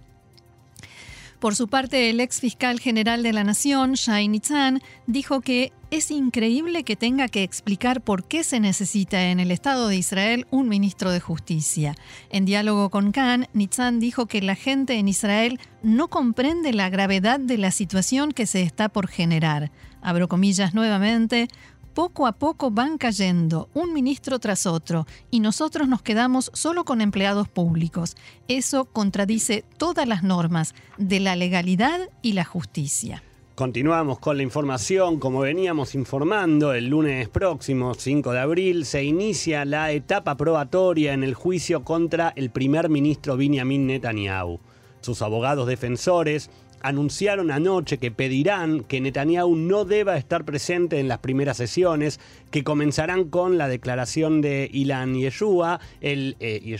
Por 1.42 1.56
su 1.56 1.66
parte, 1.66 2.08
el 2.08 2.20
ex 2.20 2.38
fiscal 2.38 2.78
general 2.78 3.24
de 3.24 3.32
la 3.32 3.42
Nación, 3.42 3.94
Shai 3.94 4.28
Nitzan, 4.28 4.80
dijo 5.08 5.40
que 5.40 5.72
es 5.90 6.12
increíble 6.12 6.84
que 6.84 6.94
tenga 6.94 7.26
que 7.26 7.42
explicar 7.42 8.00
por 8.00 8.22
qué 8.28 8.44
se 8.44 8.60
necesita 8.60 9.24
en 9.24 9.40
el 9.40 9.50
Estado 9.50 9.88
de 9.88 9.96
Israel 9.96 10.46
un 10.52 10.68
ministro 10.68 11.10
de 11.10 11.18
Justicia. 11.18 11.96
En 12.30 12.44
diálogo 12.44 12.90
con 12.90 13.10
Khan, 13.10 13.48
Nitzan 13.54 13.98
dijo 13.98 14.26
que 14.26 14.40
la 14.40 14.54
gente 14.54 15.00
en 15.00 15.08
Israel 15.08 15.58
no 15.82 16.06
comprende 16.06 16.72
la 16.72 16.88
gravedad 16.90 17.40
de 17.40 17.58
la 17.58 17.72
situación 17.72 18.30
que 18.30 18.46
se 18.46 18.62
está 18.62 18.88
por 18.88 19.08
generar. 19.08 19.72
Abro 20.00 20.28
comillas 20.28 20.74
nuevamente, 20.74 21.48
poco 21.92 22.26
a 22.26 22.32
poco 22.32 22.70
van 22.70 22.98
cayendo, 22.98 23.68
un 23.74 23.92
ministro 23.92 24.38
tras 24.38 24.66
otro, 24.66 25.06
y 25.30 25.40
nosotros 25.40 25.88
nos 25.88 26.02
quedamos 26.02 26.50
solo 26.54 26.84
con 26.84 27.00
empleados 27.00 27.48
públicos. 27.48 28.16
Eso 28.48 28.86
contradice 28.86 29.64
todas 29.78 30.06
las 30.08 30.22
normas 30.22 30.74
de 30.98 31.20
la 31.20 31.36
legalidad 31.36 32.00
y 32.22 32.32
la 32.32 32.44
justicia. 32.44 33.22
Continuamos 33.54 34.18
con 34.18 34.38
la 34.38 34.42
información. 34.42 35.20
Como 35.20 35.40
veníamos 35.40 35.94
informando, 35.94 36.72
el 36.72 36.88
lunes 36.88 37.28
próximo, 37.28 37.92
5 37.94 38.32
de 38.32 38.40
abril, 38.40 38.86
se 38.86 39.04
inicia 39.04 39.66
la 39.66 39.92
etapa 39.92 40.38
probatoria 40.38 41.12
en 41.12 41.22
el 41.22 41.34
juicio 41.34 41.84
contra 41.84 42.32
el 42.34 42.50
primer 42.50 42.88
ministro 42.88 43.36
Benjamin 43.36 43.86
Netanyahu. 43.86 44.58
Sus 45.02 45.20
abogados 45.20 45.66
defensores 45.66 46.48
anunciaron 46.82 47.50
anoche 47.50 47.98
que 47.98 48.10
pedirán 48.10 48.84
que 48.84 49.00
Netanyahu 49.00 49.56
no 49.56 49.84
deba 49.84 50.16
estar 50.16 50.44
presente 50.44 51.00
en 51.00 51.08
las 51.08 51.18
primeras 51.18 51.56
sesiones, 51.56 52.20
que 52.50 52.64
comenzarán 52.64 53.28
con 53.28 53.58
la 53.58 53.68
declaración 53.68 54.40
de 54.40 54.68
Ilan 54.72 55.14
Yeshua, 55.14 55.80
el, 56.00 56.36
eh, 56.40 56.76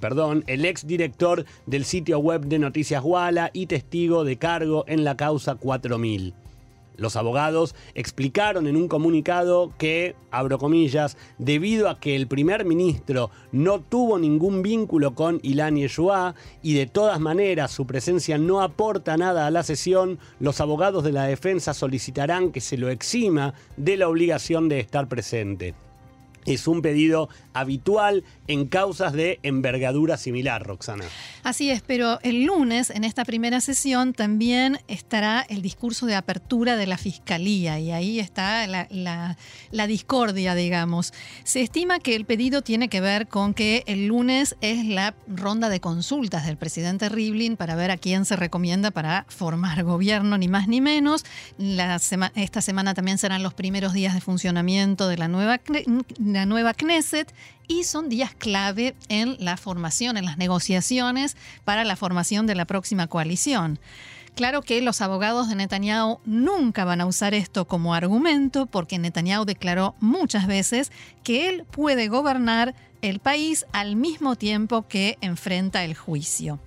perdón, 0.00 0.44
el 0.46 0.64
ex 0.64 0.86
director 0.86 1.44
del 1.66 1.84
sitio 1.84 2.18
web 2.18 2.46
de 2.46 2.58
Noticias 2.58 3.02
Walla 3.04 3.50
y 3.52 3.66
testigo 3.66 4.24
de 4.24 4.36
cargo 4.36 4.84
en 4.88 5.04
la 5.04 5.16
causa 5.16 5.54
4000. 5.54 6.34
Los 6.96 7.16
abogados 7.16 7.74
explicaron 7.94 8.66
en 8.66 8.76
un 8.76 8.88
comunicado 8.88 9.72
que, 9.78 10.14
abro 10.30 10.58
comillas, 10.58 11.16
debido 11.38 11.88
a 11.88 11.98
que 11.98 12.14
el 12.14 12.28
primer 12.28 12.64
ministro 12.64 13.30
no 13.52 13.80
tuvo 13.80 14.18
ningún 14.18 14.62
vínculo 14.62 15.14
con 15.14 15.40
Ilan 15.42 15.76
Yeshua 15.76 16.34
y 16.62 16.74
de 16.74 16.86
todas 16.86 17.18
maneras 17.18 17.72
su 17.72 17.86
presencia 17.86 18.38
no 18.38 18.62
aporta 18.62 19.16
nada 19.16 19.46
a 19.46 19.50
la 19.50 19.62
sesión, 19.62 20.18
los 20.38 20.60
abogados 20.60 21.02
de 21.02 21.12
la 21.12 21.24
defensa 21.24 21.74
solicitarán 21.74 22.52
que 22.52 22.60
se 22.60 22.76
lo 22.76 22.88
exima 22.90 23.54
de 23.76 23.96
la 23.96 24.08
obligación 24.08 24.68
de 24.68 24.80
estar 24.80 25.08
presente. 25.08 25.74
Es 26.46 26.68
un 26.68 26.82
pedido 26.82 27.28
habitual 27.52 28.24
en 28.46 28.66
causas 28.66 29.12
de 29.12 29.40
envergadura 29.42 30.16
similar, 30.16 30.66
Roxana. 30.66 31.04
Así 31.42 31.70
es, 31.70 31.82
pero 31.82 32.18
el 32.22 32.44
lunes, 32.44 32.90
en 32.90 33.04
esta 33.04 33.24
primera 33.24 33.60
sesión, 33.60 34.12
también 34.12 34.78
estará 34.88 35.44
el 35.48 35.62
discurso 35.62 36.06
de 36.06 36.14
apertura 36.14 36.76
de 36.76 36.86
la 36.86 36.98
Fiscalía 36.98 37.78
y 37.78 37.90
ahí 37.90 38.18
está 38.20 38.66
la, 38.66 39.86
discordia, 39.86 40.54
digamos. 40.54 41.12
Se 41.44 41.60
estima 41.60 41.98
que 41.98 42.16
el 42.16 42.24
pedido 42.24 42.62
tiene 42.62 42.88
que 42.88 43.00
ver 43.00 43.28
con 43.28 43.54
que 43.54 43.84
el 43.86 44.06
lunes 44.06 44.56
es 44.60 44.84
la 44.84 45.14
ronda 45.28 45.68
de 45.68 45.80
consultas 45.80 46.46
del 46.46 46.56
presidente 46.56 47.08
Rivlin 47.08 47.56
para 47.56 47.76
ver 47.76 47.90
a 47.90 47.96
quién 47.96 48.24
se 48.24 48.36
recomienda 48.36 48.90
para 48.90 49.26
formar 49.28 49.84
gobierno, 49.84 50.38
ni 50.38 50.48
más 50.48 50.68
ni 50.68 50.80
menos. 50.80 51.24
esta 52.34 52.60
semana 52.60 52.94
también 52.94 53.18
serán 53.18 53.42
los 53.42 53.54
primeros 53.54 53.92
días 53.92 54.14
de 54.14 54.20
funcionamiento 54.20 55.08
de 55.08 55.16
la 55.18 55.28
nueva, 55.28 55.60
la 56.34 56.46
nueva 56.46 56.74
Knesset 56.74 57.32
y 57.66 57.84
son 57.84 58.08
días 58.08 58.34
clave 58.34 58.94
en 59.08 59.36
la 59.38 59.56
formación, 59.56 60.16
en 60.16 60.26
las 60.26 60.36
negociaciones 60.36 61.36
para 61.64 61.84
la 61.84 61.96
formación 61.96 62.46
de 62.46 62.54
la 62.54 62.64
próxima 62.66 63.06
coalición. 63.06 63.78
Claro 64.34 64.62
que 64.62 64.80
los 64.80 65.00
abogados 65.00 65.48
de 65.48 65.54
Netanyahu 65.54 66.18
nunca 66.24 66.84
van 66.84 67.00
a 67.00 67.06
usar 67.06 67.34
esto 67.34 67.66
como 67.66 67.94
argumento 67.94 68.66
porque 68.66 68.98
Netanyahu 68.98 69.44
declaró 69.44 69.94
muchas 70.00 70.48
veces 70.48 70.90
que 71.22 71.48
él 71.48 71.64
puede 71.70 72.08
gobernar 72.08 72.74
el 73.00 73.20
país 73.20 73.64
al 73.72 73.94
mismo 73.94 74.34
tiempo 74.34 74.88
que 74.88 75.18
enfrenta 75.20 75.84
el 75.84 75.94
juicio. 75.94 76.58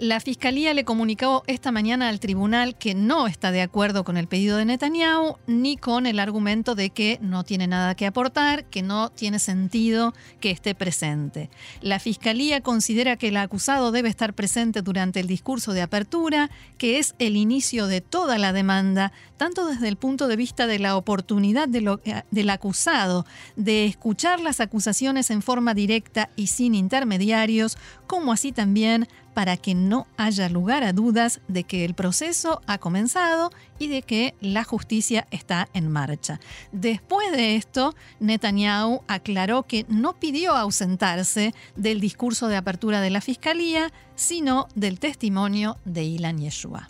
La 0.00 0.18
Fiscalía 0.18 0.72
le 0.72 0.86
comunicó 0.86 1.44
esta 1.46 1.72
mañana 1.72 2.08
al 2.08 2.20
tribunal 2.20 2.74
que 2.74 2.94
no 2.94 3.26
está 3.26 3.50
de 3.50 3.60
acuerdo 3.60 4.02
con 4.02 4.16
el 4.16 4.28
pedido 4.28 4.56
de 4.56 4.64
Netanyahu 4.64 5.36
ni 5.46 5.76
con 5.76 6.06
el 6.06 6.18
argumento 6.20 6.74
de 6.74 6.88
que 6.88 7.18
no 7.20 7.44
tiene 7.44 7.66
nada 7.66 7.94
que 7.94 8.06
aportar, 8.06 8.64
que 8.64 8.80
no 8.80 9.10
tiene 9.10 9.38
sentido 9.38 10.14
que 10.40 10.52
esté 10.52 10.74
presente. 10.74 11.50
La 11.82 11.98
Fiscalía 11.98 12.62
considera 12.62 13.16
que 13.16 13.28
el 13.28 13.36
acusado 13.36 13.92
debe 13.92 14.08
estar 14.08 14.32
presente 14.32 14.80
durante 14.80 15.20
el 15.20 15.26
discurso 15.26 15.74
de 15.74 15.82
apertura, 15.82 16.48
que 16.78 16.98
es 16.98 17.14
el 17.18 17.36
inicio 17.36 17.86
de 17.86 18.00
toda 18.00 18.38
la 18.38 18.54
demanda, 18.54 19.12
tanto 19.40 19.64
desde 19.64 19.88
el 19.88 19.96
punto 19.96 20.28
de 20.28 20.36
vista 20.36 20.66
de 20.66 20.78
la 20.78 20.98
oportunidad 20.98 21.66
eh, 21.74 22.22
del 22.30 22.50
acusado 22.50 23.24
de 23.56 23.86
escuchar 23.86 24.38
las 24.38 24.60
acusaciones 24.60 25.30
en 25.30 25.40
forma 25.40 25.72
directa 25.72 26.28
y 26.36 26.48
sin 26.48 26.74
intermediarios, 26.74 27.78
como 28.06 28.32
así 28.32 28.52
también 28.52 29.08
para 29.32 29.56
que 29.56 29.74
no 29.74 30.06
haya 30.18 30.50
lugar 30.50 30.84
a 30.84 30.92
dudas 30.92 31.40
de 31.48 31.64
que 31.64 31.86
el 31.86 31.94
proceso 31.94 32.60
ha 32.66 32.76
comenzado 32.76 33.50
y 33.78 33.88
de 33.88 34.02
que 34.02 34.34
la 34.42 34.62
justicia 34.62 35.26
está 35.30 35.70
en 35.72 35.90
marcha. 35.90 36.38
Después 36.72 37.32
de 37.32 37.56
esto, 37.56 37.94
Netanyahu 38.18 39.00
aclaró 39.08 39.62
que 39.62 39.86
no 39.88 40.20
pidió 40.20 40.54
ausentarse 40.54 41.54
del 41.76 41.98
discurso 41.98 42.48
de 42.48 42.56
apertura 42.56 43.00
de 43.00 43.08
la 43.08 43.22
Fiscalía, 43.22 43.90
sino 44.16 44.68
del 44.74 45.00
testimonio 45.00 45.78
de 45.86 46.04
Ilan 46.04 46.40
Yeshua. 46.40 46.86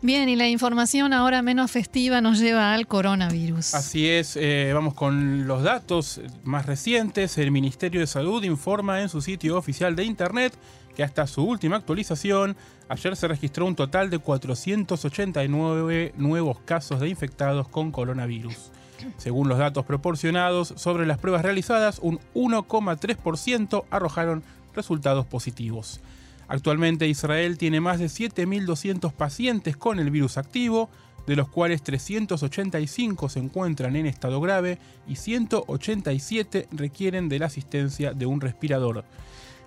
Bien, 0.00 0.28
y 0.28 0.36
la 0.36 0.48
información 0.48 1.12
ahora 1.12 1.42
menos 1.42 1.72
festiva 1.72 2.20
nos 2.20 2.38
lleva 2.38 2.72
al 2.72 2.86
coronavirus. 2.86 3.74
Así 3.74 4.08
es, 4.08 4.36
eh, 4.36 4.70
vamos 4.72 4.94
con 4.94 5.48
los 5.48 5.64
datos 5.64 6.20
más 6.44 6.66
recientes. 6.66 7.36
El 7.36 7.50
Ministerio 7.50 8.00
de 8.00 8.06
Salud 8.06 8.44
informa 8.44 9.00
en 9.00 9.08
su 9.08 9.20
sitio 9.20 9.56
oficial 9.56 9.96
de 9.96 10.04
Internet 10.04 10.56
que 10.98 11.04
hasta 11.04 11.26
su 11.28 11.44
última 11.44 11.76
actualización, 11.76 12.56
ayer 12.88 13.14
se 13.14 13.28
registró 13.28 13.66
un 13.66 13.76
total 13.76 14.10
de 14.10 14.18
489 14.18 16.12
nuevos 16.16 16.58
casos 16.64 16.98
de 16.98 17.08
infectados 17.08 17.68
con 17.68 17.92
coronavirus. 17.92 18.72
Según 19.16 19.48
los 19.48 19.58
datos 19.58 19.84
proporcionados 19.84 20.74
sobre 20.76 21.06
las 21.06 21.18
pruebas 21.18 21.42
realizadas, 21.42 22.00
un 22.02 22.18
1,3% 22.34 23.84
arrojaron 23.90 24.42
resultados 24.74 25.24
positivos. 25.24 26.00
Actualmente 26.48 27.06
Israel 27.06 27.58
tiene 27.58 27.80
más 27.80 27.98
de 27.98 28.06
7.200 28.06 29.12
pacientes 29.12 29.76
con 29.76 29.98
el 29.98 30.10
virus 30.10 30.38
activo, 30.38 30.88
de 31.26 31.36
los 31.36 31.48
cuales 31.48 31.82
385 31.82 33.28
se 33.28 33.38
encuentran 33.38 33.96
en 33.96 34.06
estado 34.06 34.40
grave 34.40 34.78
y 35.06 35.16
187 35.16 36.68
requieren 36.72 37.28
de 37.28 37.38
la 37.38 37.46
asistencia 37.46 38.14
de 38.14 38.24
un 38.24 38.40
respirador. 38.40 39.04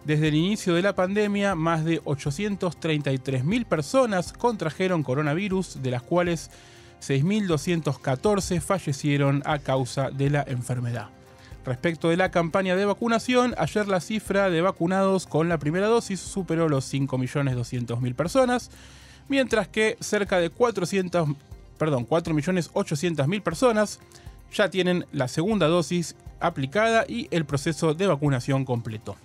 Desde 0.04 0.30
el 0.30 0.36
inicio 0.36 0.74
de 0.74 0.82
la 0.82 0.96
pandemia, 0.96 1.54
más 1.54 1.86
de 1.86 2.02
833.000 2.02 3.66
personas 3.66 4.34
contrajeron 4.34 5.04
coronavirus, 5.04 5.84
de 5.84 5.92
las 5.92 6.02
cuales 6.02 6.50
6.214 7.02 8.60
fallecieron 8.60 9.44
a 9.46 9.60
causa 9.60 10.10
de 10.10 10.32
la 10.32 10.44
enfermedad. 10.48 11.10
Respecto 11.66 12.10
de 12.10 12.18
la 12.18 12.32
campaña 12.32 12.76
de 12.76 12.86
vacunación, 12.86 13.54
ayer 13.58 13.88
la 13.88 14.00
cifra 14.00 14.50
de 14.50 14.62
vacunados 14.62 15.28
con 15.28 15.48
la 15.48 15.60
primera 15.60 15.88
dosis 15.88 16.20
superó 16.20 16.68
los 16.68 16.92
5.200.000 16.92 18.16
personas, 18.16 18.72
mientras 19.28 19.68
que 19.68 19.96
cerca 20.00 20.40
de 20.40 20.50
400, 20.50 21.30
perdón, 21.78 22.08
4.800.000 22.08 23.42
personas 23.44 24.00
ya 24.52 24.70
tienen 24.70 25.06
la 25.12 25.28
segunda 25.28 25.68
dosis 25.68 26.16
aplicada 26.42 27.06
y 27.08 27.28
el 27.32 27.46
proceso 27.46 27.94
de 27.94 28.08
vacunación 28.08 28.66
completo. 28.66 29.16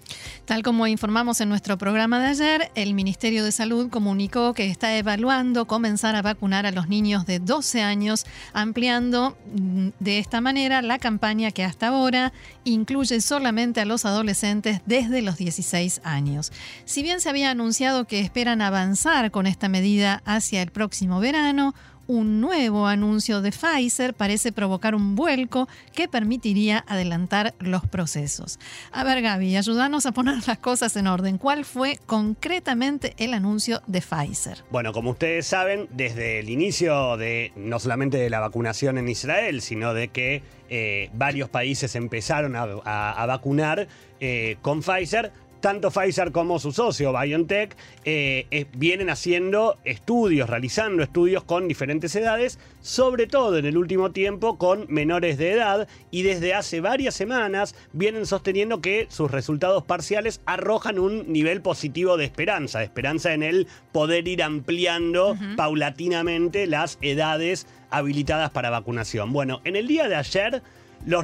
Tal 0.45 0.63
como 0.63 0.87
informamos 0.87 1.41
en 1.41 1.49
nuestro 1.49 1.77
programa 1.79 2.21
de 2.21 2.27
ayer, 2.27 2.71
el 2.75 2.95
Ministerio 2.95 3.45
de 3.45 3.53
Salud 3.53 3.91
comunicó 3.91 4.55
que 4.55 4.67
está 4.71 4.97
evaluando 4.97 5.67
comenzar 5.67 6.15
a 6.15 6.23
vacunar 6.23 6.67
a 6.67 6.71
los 6.71 6.89
niños 6.89 7.27
de 7.27 7.41
12 7.41 7.83
años, 7.83 8.25
ampliando 8.53 9.37
mm, 9.55 9.89
de 9.99 10.19
esta 10.19 10.41
manera 10.41 10.83
la 10.83 10.99
campaña 10.99 11.51
que 11.51 11.65
hasta 11.65 11.89
ahora 11.89 12.33
incluye 12.65 13.21
solamente 13.21 13.81
a 13.81 13.85
los 13.85 14.05
adolescentes 14.05 14.81
desde 14.87 15.23
los 15.23 15.37
16 15.37 16.01
años. 16.05 16.53
Si 16.85 17.03
bien 17.03 17.21
se 17.21 17.29
había 17.29 17.51
anunciado 17.51 18.05
que 18.05 18.21
esperan 18.21 18.61
avanzar 18.61 19.31
con 19.31 19.47
esta 19.47 19.69
medida 19.69 20.23
hacia 20.25 20.63
el 20.63 20.71
próximo 20.71 21.21
verano, 21.21 21.75
un 22.07 22.41
nuevo 22.41 22.87
anuncio 22.87 23.41
de 23.41 23.51
Pfizer 23.51 24.15
parece 24.15 24.53
provocar 24.53 24.95
un 24.95 25.17
vuelco 25.17 25.69
que 25.95 26.09
permitiría 26.09 26.85
adelantar 26.87 27.55
los 27.59 27.87
procesos. 27.87 28.59
A 28.93 29.05
ver, 29.05 29.23
Gaby, 29.23 29.57
ayúdanos 29.57 30.07
a 30.07 30.13
poner 30.13 30.47
las 30.47 30.59
cosas 30.59 30.97
en 30.97 31.07
orden. 31.07 31.39
¿Cuál 31.39 31.65
fue 31.65 31.99
concretamente 32.07 33.15
el 33.19 33.35
anuncio 33.35 33.83
de 33.87 34.01
Pfizer? 34.01 34.65
Bueno, 34.71 34.93
como 34.93 35.11
ustedes 35.11 35.47
saben, 35.47 35.89
desde 35.93 36.41
el 36.41 36.51
inicio 36.51 37.17
de 37.17 37.53
no 37.57 37.79
solamente 37.79 38.19
de 38.19 38.31
la 38.31 38.41
vacunación 38.41 38.99
en 38.99 39.09
Israel, 39.09 39.61
sino 39.61 39.95
de 39.95 40.09
que 40.09 40.43
eh, 40.69 41.11
varios 41.15 41.49
países 41.49 41.95
empezaron 41.95 42.55
a, 42.57 43.27
vacunar 43.27 43.87
eh, 44.21 44.57
con 44.63 44.83
Pfizer, 44.83 45.33
tanto 45.61 45.91
Pfizer 45.91 46.33
como 46.33 46.59
su 46.59 46.73
socio 46.73 47.13
BioNTech 47.13 47.77
eh, 48.05 48.47
eh, 48.51 48.67
vienen 48.75 49.11
haciendo 49.11 49.79
estudios, 49.85 50.49
realizando 50.49 51.03
estudios 51.03 51.45
con 51.45 51.69
diferentes 51.69 52.15
edades, 52.17 52.59
sobre 52.81 53.27
todo 53.27 53.59
en 53.59 53.67
el 53.67 53.77
último 53.77 54.13
tiempo 54.13 54.59
con 54.59 54.87
menores 54.89 55.39
de 55.39 55.53
edad 55.53 55.89
y 56.11 56.23
desde 56.23 56.55
hace 56.55 56.81
varias 56.81 57.15
semanas 57.15 57.75
vienen 57.93 58.27
sosteniendo 58.27 58.81
que 58.81 59.07
sus 59.11 59.31
resultados 59.31 59.85
parciales 59.85 60.41
arrojan 60.47 60.99
un 60.99 61.33
nivel 61.33 61.63
positivo 61.63 62.17
de 62.17 62.25
esperanza, 62.25 62.79
de 62.79 62.85
esperanza 62.85 63.33
en 63.33 63.43
el 63.43 63.67
poder 63.93 64.29
ir 64.29 64.43
ampliando 64.43 65.37
paulatinamente 65.57 66.67
las 66.67 66.99
edades 67.03 67.67
habilitadas 67.91 68.51
para 68.51 68.71
vacunación. 68.71 69.33
Bueno, 69.33 69.61
en 69.65 69.77
el 69.77 69.87
día 69.87 70.09
de 70.09 70.17
ayer 70.17 70.63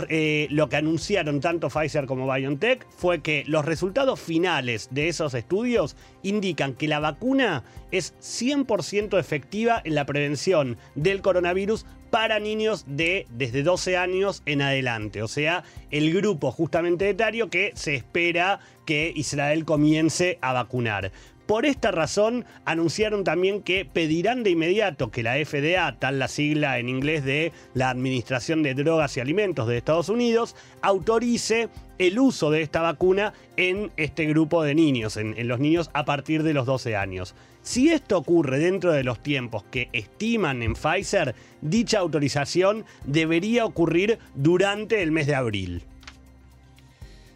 eh, 0.08 0.46
lo 0.50 0.68
que 0.68 0.76
anunciaron 0.76 1.40
tanto 1.40 1.68
Pfizer 1.68 2.06
como 2.06 2.32
BioNTech 2.32 2.86
fue 2.96 3.20
que 3.20 3.42
los 3.46 3.64
resultados 3.64 4.20
finales 4.20 4.88
de 4.92 5.08
esos 5.08 5.34
estudios 5.34 5.96
indican 6.22 6.74
que 6.74 6.86
la 6.86 7.00
vacuna 7.00 7.64
es 7.90 8.14
100% 8.20 9.18
efectiva 9.18 9.82
en 9.84 9.94
la 9.96 10.06
prevención 10.06 10.78
del 10.94 11.20
coronavirus 11.20 11.84
para 12.12 12.38
niños 12.38 12.84
de 12.86 13.26
desde 13.30 13.62
12 13.62 13.96
años 13.96 14.42
en 14.44 14.60
adelante, 14.60 15.22
o 15.22 15.28
sea, 15.28 15.64
el 15.90 16.12
grupo 16.12 16.52
justamente 16.52 17.08
etario 17.08 17.48
que 17.48 17.72
se 17.74 17.94
espera 17.94 18.60
que 18.84 19.12
Israel 19.16 19.64
comience 19.64 20.38
a 20.42 20.52
vacunar. 20.52 21.10
Por 21.46 21.66
esta 21.66 21.90
razón, 21.90 22.44
anunciaron 22.64 23.24
también 23.24 23.62
que 23.62 23.84
pedirán 23.84 24.44
de 24.44 24.50
inmediato 24.50 25.10
que 25.10 25.24
la 25.24 25.34
FDA, 25.34 25.98
tal 25.98 26.18
la 26.18 26.28
sigla 26.28 26.78
en 26.78 26.88
inglés 26.88 27.24
de 27.24 27.52
la 27.74 27.90
Administración 27.90 28.62
de 28.62 28.74
Drogas 28.74 29.16
y 29.16 29.20
Alimentos 29.20 29.66
de 29.66 29.76
Estados 29.76 30.08
Unidos, 30.08 30.54
autorice 30.82 31.68
el 31.98 32.18
uso 32.18 32.50
de 32.50 32.62
esta 32.62 32.80
vacuna 32.80 33.32
en 33.56 33.90
este 33.96 34.26
grupo 34.26 34.62
de 34.62 34.74
niños, 34.74 35.16
en, 35.16 35.34
los 35.48 35.58
niños 35.58 35.90
a 35.94 36.04
partir 36.04 36.44
de 36.44 36.54
los 36.54 36.64
12 36.64 36.96
años. 36.96 37.34
Si 37.62 37.90
esto 37.90 38.18
ocurre 38.18 38.58
dentro 38.58 38.92
de 38.92 39.04
los 39.04 39.20
tiempos 39.20 39.64
que 39.64 39.88
estiman 39.92 40.62
en 40.62 40.74
Pfizer, 40.74 41.34
dicha 41.60 41.98
autorización 41.98 42.84
debería 43.04 43.64
ocurrir 43.64 44.18
durante 44.34 45.02
el 45.02 45.10
mes 45.10 45.26
de 45.26 45.34
abril. 45.34 45.82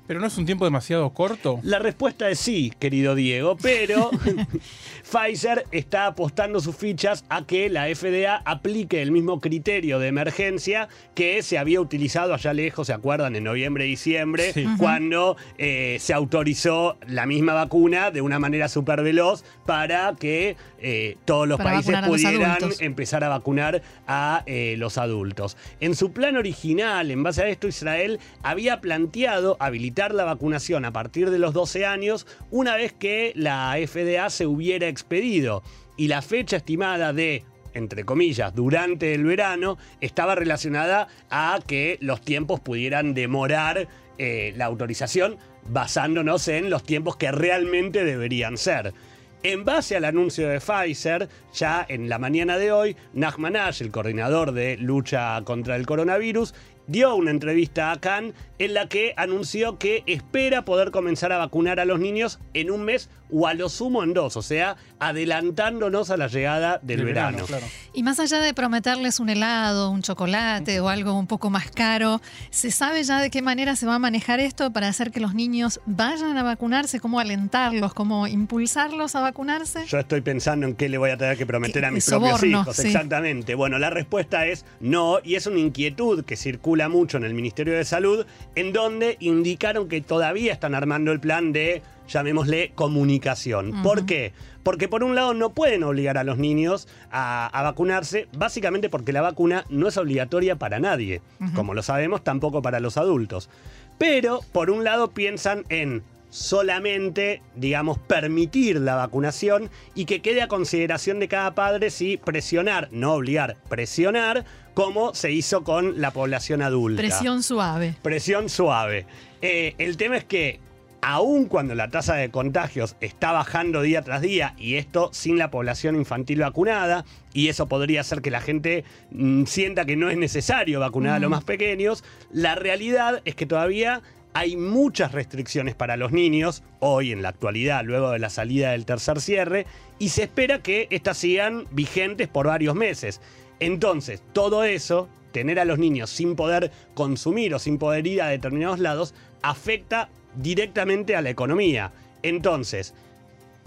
¿Pero 0.07 0.21
no 0.21 0.27
es 0.27 0.39
un 0.39 0.47
tiempo 0.47 0.65
demasiado 0.65 1.11
corto? 1.11 1.59
La 1.63 1.81
respuesta 1.81 2.31
es 2.31 2.39
sí, 2.39 2.73
querido 2.79 3.17
Diego, 3.17 3.57
pero 3.61 4.11
Pfizer 5.11 5.65
está 5.73 6.07
apostando 6.07 6.61
sus 6.61 6.77
fichas 6.77 7.25
a 7.29 7.45
que 7.45 7.69
la 7.69 7.87
FDA 7.93 8.43
aplique 8.45 9.03
el 9.03 9.11
mismo 9.11 9.41
criterio 9.41 9.99
de 9.99 10.09
emergencia 10.09 10.89
que 11.15 11.43
se 11.43 11.59
había 11.59 11.81
utilizado 11.81 12.35
allá 12.35 12.53
lejos, 12.53 12.87
¿se 12.87 12.93
acuerdan? 12.93 13.35
En 13.35 13.45
noviembre 13.45 13.87
y 13.87 13.91
diciembre, 13.91 14.53
cuando 14.79 15.37
eh, 15.59 15.97
se 16.01 16.13
autorizó 16.13 16.97
la 17.09 17.27
misma 17.27 17.55
vacuna 17.55 18.11
de 18.13 18.21
una 18.21 18.39
manera 18.39 18.69
súper 18.69 19.03
veloz 19.03 19.45
para 19.65 20.15
que 20.19 20.57
eh, 20.79 21.17
todos 21.25 21.49
los 21.49 21.59
países 21.59 21.97
pudieran 22.07 22.59
empezar 22.79 23.25
a 23.25 23.29
vacunar 23.29 23.83
a 24.07 24.45
eh, 24.47 24.77
los 24.79 24.99
adultos. 24.99 25.57
En 25.81 25.97
su 25.97 26.13
plan 26.13 26.37
original, 26.37 27.11
en 27.11 27.23
base 27.25 27.43
a 27.43 27.49
esto, 27.49 27.67
Israel 27.67 28.21
había 28.43 28.81
planteado 28.81 29.57
habilitar 29.59 29.96
la 29.97 30.25
vacunación 30.25 30.85
a 30.85 30.93
partir 30.93 31.31
de 31.31 31.39
los 31.39 31.55
12 31.55 31.87
años 31.87 32.27
una 32.51 32.77
vez 32.77 32.93
que 32.93 33.33
la 33.35 33.75
FDA 33.87 34.29
se 34.31 34.47
hubiera 34.47 34.89
expedido. 34.89 35.63
Y 35.97 36.09
la 36.09 36.21
fecha 36.21 36.59
estimada 36.59 37.13
de 37.13 37.45
entre 37.73 38.05
comillas, 38.05 38.55
durante 38.55 39.13
el 39.13 39.25
verano, 39.25 39.77
estaba 40.01 40.35
relacionada 40.35 41.09
a 41.29 41.59
que 41.67 41.99
los 42.01 42.23
tiempos 42.23 42.59
pudieran 42.61 43.13
demorar 43.13 43.87
eh, 44.17 44.55
la 44.57 44.65
autorización 44.65 45.37
basándonos 45.69 46.49
en 46.49 46.71
los 46.71 46.85
tiempos 46.85 47.17
que 47.17 47.31
realmente 47.33 48.03
deberían 48.05 48.57
ser. 48.57 48.95
En 49.43 49.65
base 49.65 49.95
al 49.95 50.07
anuncio 50.07 50.49
de 50.49 50.59
Pfizer, 50.59 51.29
ya 51.53 51.85
en 51.87 52.09
la 52.09 52.19
mañana 52.19 52.57
de 52.57 52.73
hoy, 52.73 52.97
Nachman 53.13 53.57
Ash, 53.57 53.83
el 53.83 53.91
coordinador 53.91 54.53
de 54.53 54.79
lucha 54.79 55.41
contra 55.45 55.77
el 55.77 55.85
coronavirus, 55.85 56.55
dio 56.87 57.15
una 57.15 57.31
entrevista 57.31 57.93
a 57.93 58.01
Khan 58.01 58.33
en 58.59 58.75
la 58.75 58.89
que 58.89 59.15
anunció 59.17 59.79
que 59.79 60.03
espera 60.07 60.65
poder 60.65 60.91
comenzar 60.91 61.33
a 61.33 61.39
vacunar 61.39 61.81
a 61.81 61.85
los 61.85 62.01
niños 62.01 62.39
en 62.55 62.71
un 62.71 62.85
mes 62.85 63.11
o 63.31 63.47
a 63.47 63.55
lo 63.55 63.69
sumo 63.69 64.05
en 64.05 64.15
dos, 64.15 64.37
o 64.37 64.43
sea, 64.43 64.77
adelantándonos 64.99 66.11
a 66.11 66.17
la 66.17 66.29
llegada 66.29 66.79
del 66.83 67.05
verano. 67.05 67.45
Y 67.93 68.03
más 68.03 68.21
allá 68.21 68.41
de 68.41 68.55
prometerles 68.55 69.21
un 69.21 69.29
helado, 69.29 69.91
un 69.91 70.03
chocolate 70.03 70.81
o 70.81 70.89
algo 70.89 71.19
un 71.19 71.27
poco 71.27 71.51
más 71.51 71.71
caro, 71.71 72.21
¿se 72.51 72.71
sabe 72.71 73.03
ya 73.03 73.21
de 73.21 73.31
qué 73.31 73.43
manera 73.43 73.77
se 73.77 73.87
va 73.87 73.97
a 73.97 73.99
manejar 73.99 74.41
esto 74.41 74.73
para 74.73 74.89
hacer 74.89 75.11
que 75.11 75.21
los 75.21 75.35
niños 75.35 75.81
vayan 75.87 76.39
a 76.39 76.43
vacunarse? 76.43 77.01
¿Cómo 77.01 77.19
alentarlos? 77.21 77.95
¿Cómo 77.95 78.27
impulsarlos 78.27 79.17
a 79.17 79.21
vacunarse? 79.21 79.87
Yo 79.87 79.99
estoy 79.99 80.21
pensando 80.21 80.67
en 80.67 80.75
qué 80.75 80.89
le 80.89 80.99
voy 80.99 81.11
a 81.11 81.17
tener 81.17 81.37
que 81.37 81.47
prometer 81.47 81.85
a 81.85 81.91
mis 81.91 82.07
propios 82.07 82.43
hijos. 82.45 82.79
Exactamente. 82.79 83.55
Bueno, 83.55 83.79
la 83.79 83.91
respuesta 83.91 84.47
es 84.47 84.65
no, 84.81 85.19
y 85.23 85.35
es 85.35 85.47
una 85.47 85.59
inquietud 85.59 86.25
que 86.25 86.37
circula 86.37 86.89
mucho 86.89 87.17
en 87.17 87.25
el 87.25 87.35
Ministerio 87.35 87.75
de 87.75 87.85
Salud 87.85 88.25
en 88.57 88.73
donde 88.73 89.17
indicaron 89.21 89.89
que 89.89 90.01
todavía 90.01 90.53
están 90.53 90.75
armando 90.75 91.13
el 91.13 91.21
plan 91.21 91.53
de, 91.53 91.83
llamémosle, 92.09 92.73
comunicación. 92.75 93.83
¿Por 93.83 94.07
qué? 94.07 94.33
Porque 94.63 94.89
por 94.89 95.05
un 95.05 95.15
lado 95.15 95.35
no 95.35 95.51
pueden 95.51 95.85
obligar 95.85 96.19
a 96.19 96.25
los 96.25 96.39
niños 96.39 96.89
a, 97.13 97.51
vacunarse, 97.63 98.27
básicamente 98.37 98.89
porque 98.89 99.13
la 99.13 99.21
vacuna 99.21 99.65
no 99.69 99.87
es 99.87 99.97
obligatoria 99.99 100.57
para 100.57 100.81
nadie. 100.81 101.21
Como 101.55 101.75
lo 101.75 101.83
sabemos, 101.83 102.25
tampoco 102.25 102.63
para 102.63 102.81
los 102.81 102.97
adultos. 102.97 103.51
Pero, 103.99 104.41
por 104.53 104.71
un 104.71 104.85
lado, 104.85 105.11
piensan 105.11 105.65
en 105.69 106.03
solamente, 106.31 107.43
digamos, 107.55 107.99
permitir 107.99 108.81
la 108.81 108.95
vacunación 108.95 109.71
y 109.95 110.07
que 110.07 110.21
quede 110.21 110.43
a 110.43 110.49
consideración 110.49 111.21
de 111.21 111.29
cada 111.29 111.55
padre 111.55 111.91
si 111.91 112.17
presionar, 112.17 112.89
no 112.91 113.15
obligar, 113.15 113.57
presionar, 113.69 114.45
como 114.77 115.15
se 115.15 115.33
hizo 115.33 115.65
con 115.65 116.03
la 116.03 116.11
población 116.11 116.61
adulta. 116.61 117.01
Presión 117.01 117.43
suave. 117.43 117.95
Presión 118.03 118.51
suave. 118.51 119.07
Eh, 119.41 119.75
el 119.79 119.97
tema 119.97 120.19
es 120.19 120.25
que 120.25 120.61
aun 121.01 121.47
cuando 121.47 121.75
la 121.75 121.89
tasa 121.89 122.17
de 122.17 122.31
contagios 122.31 122.95
está 123.01 123.33
bajando 123.33 123.81
día 123.81 124.03
tras 124.03 124.21
día, 124.21 124.55
y 124.59 124.75
esto 124.75 125.09
sin 125.15 125.39
la 125.39 125.51
población 125.51 125.97
infantil 125.97 126.41
vacunada, 126.41 127.07
y 127.33 127.49
eso 127.49 127.69
podría 127.69 128.03
hacer 128.03 128.21
que 128.21 128.31
la 128.31 128.43
gente 128.43 128.85
mm, 129.13 129.45
sienta 129.45 129.87
que 129.87 129.97
no 129.97 130.11
es 130.11 130.19
necesario 130.19 130.79
vacunar 130.79 131.15
a 131.15 131.21
los 131.21 131.31
más 131.31 131.45
pequeños, 131.45 132.05
la 132.31 132.55
realidad 132.55 133.23
es 133.25 133.35
que 133.35 133.47
todavía 133.47 134.03
hay 134.35 134.59
muchas 134.59 135.13
restricciones 135.13 135.75
para 135.75 135.97
los 135.97 136.13
niños, 136.13 136.63
hoy 136.81 137.13
en 137.13 137.23
la 137.23 137.31
actualidad, 137.31 137.83
luego 137.83 138.11
de 138.11 138.19
la 138.19 138.29
salida 138.29 138.73
del 138.73 138.85
tercer 138.85 139.23
cierre, 139.23 139.65
y 139.99 140.11
se 140.11 140.25
espera 140.25 140.63
que 140.63 140.87
estas 140.91 141.17
sigan 141.17 141.65
vigentes 141.71 142.29
por 142.29 142.49
varios 142.49 142.75
meses. 142.75 143.23
Entonces, 143.61 144.23
todo 144.33 144.65
eso, 144.65 145.09
tener 145.33 145.59
a 145.59 145.65
los 145.65 145.79
niños 145.79 146.11
sin 146.11 146.37
poder 146.37 146.71
consumir 146.95 147.55
o 147.55 147.59
sin 147.59 147.79
poder 147.79 148.07
ir 148.07 148.23
a 148.23 148.29
determinados 148.29 148.79
lados, 148.79 149.15
afecta 149.43 150.09
directamente 150.37 151.17
a 151.17 151.23
la 151.23 151.31
economía. 151.31 151.93
Entonces, 152.23 152.95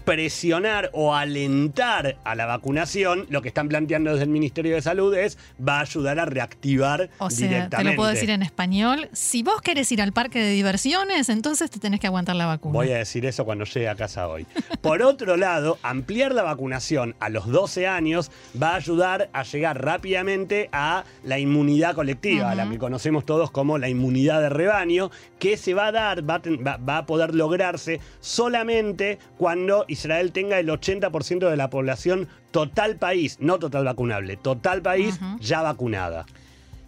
presionar 0.10 0.90
o 0.94 1.14
alentar 1.14 2.18
a 2.24 2.34
la 2.34 2.48
vacunación, 2.48 3.28
lo 3.30 3.44
que 3.44 3.50
están 3.50 3.70
planteando 3.70 4.10
desde 4.10 4.24
el 4.24 4.32
Ministerio 4.32 4.74
de 4.74 4.82
Salud 4.82 5.14
es 5.14 5.38
va 5.62 5.78
a 5.78 5.82
ayudar 5.82 6.20
a 6.20 6.26
reactivar 6.26 7.12
o 7.20 7.30
sea, 7.30 7.70
Te 7.70 7.84
lo 7.84 7.96
puedo 7.96 8.10
decir 8.10 8.32
en 8.32 8.42
español. 8.42 9.08
Si 9.14 9.44
vos 9.44 9.62
querés 9.62 9.92
ir 9.92 10.02
al 10.02 10.12
parque 10.12 10.40
de 10.40 10.50
diversiones, 10.50 11.30
entonces 11.30 11.70
te 11.70 11.80
tenés 11.80 12.00
que 12.00 12.08
aguantar 12.08 12.36
la 12.36 12.48
vacuna. 12.48 12.74
Voy 12.74 12.90
a 12.90 12.98
decir 12.98 13.24
eso 13.28 13.46
cuando 13.46 13.66
llegue 13.66 13.88
a 13.88 13.94
casa 13.94 14.28
hoy. 14.28 14.48
Por 14.82 15.04
otro 15.04 15.38
lado, 15.38 15.78
ampliar 15.84 16.34
la 16.34 16.42
vacunación 16.42 17.16
a 17.20 17.30
los 17.30 17.46
12 17.46 17.86
años 17.86 18.32
va 18.60 18.72
a 18.72 18.76
ayudar 18.78 19.30
a 19.32 19.44
llegar 19.44 19.80
rápidamente 19.80 20.70
a 20.72 21.04
la 21.24 21.38
inmunidad 21.38 21.94
colectiva, 21.94 22.50
a 22.50 22.56
la 22.56 22.68
que 22.68 22.80
conocemos 22.80 23.28
todos 23.28 23.52
como 23.52 23.78
la 23.78 23.90
inmunidad 23.90 24.42
de 24.42 24.50
rebaño, 24.50 25.12
que 25.38 25.56
se 25.56 25.76
va 25.76 25.88
a 25.88 25.92
dar, 25.92 26.28
va 26.28 26.42
va 26.78 26.98
a 26.98 27.06
poder 27.06 27.36
lograrse 27.36 28.00
solamente 28.22 29.20
cuando 29.38 29.86
Israel 30.00 30.32
tenga 30.32 30.60
el 30.60 30.70
80% 30.70 31.50
de 31.50 31.58
la 31.58 31.70
población 31.70 32.28
total 32.52 32.96
país, 32.96 33.38
no 33.40 33.60
total 33.60 33.86
vacunable, 33.86 34.38
total 34.38 34.82
país 34.82 35.20
ya 35.40 35.62
vacunada. 35.62 36.26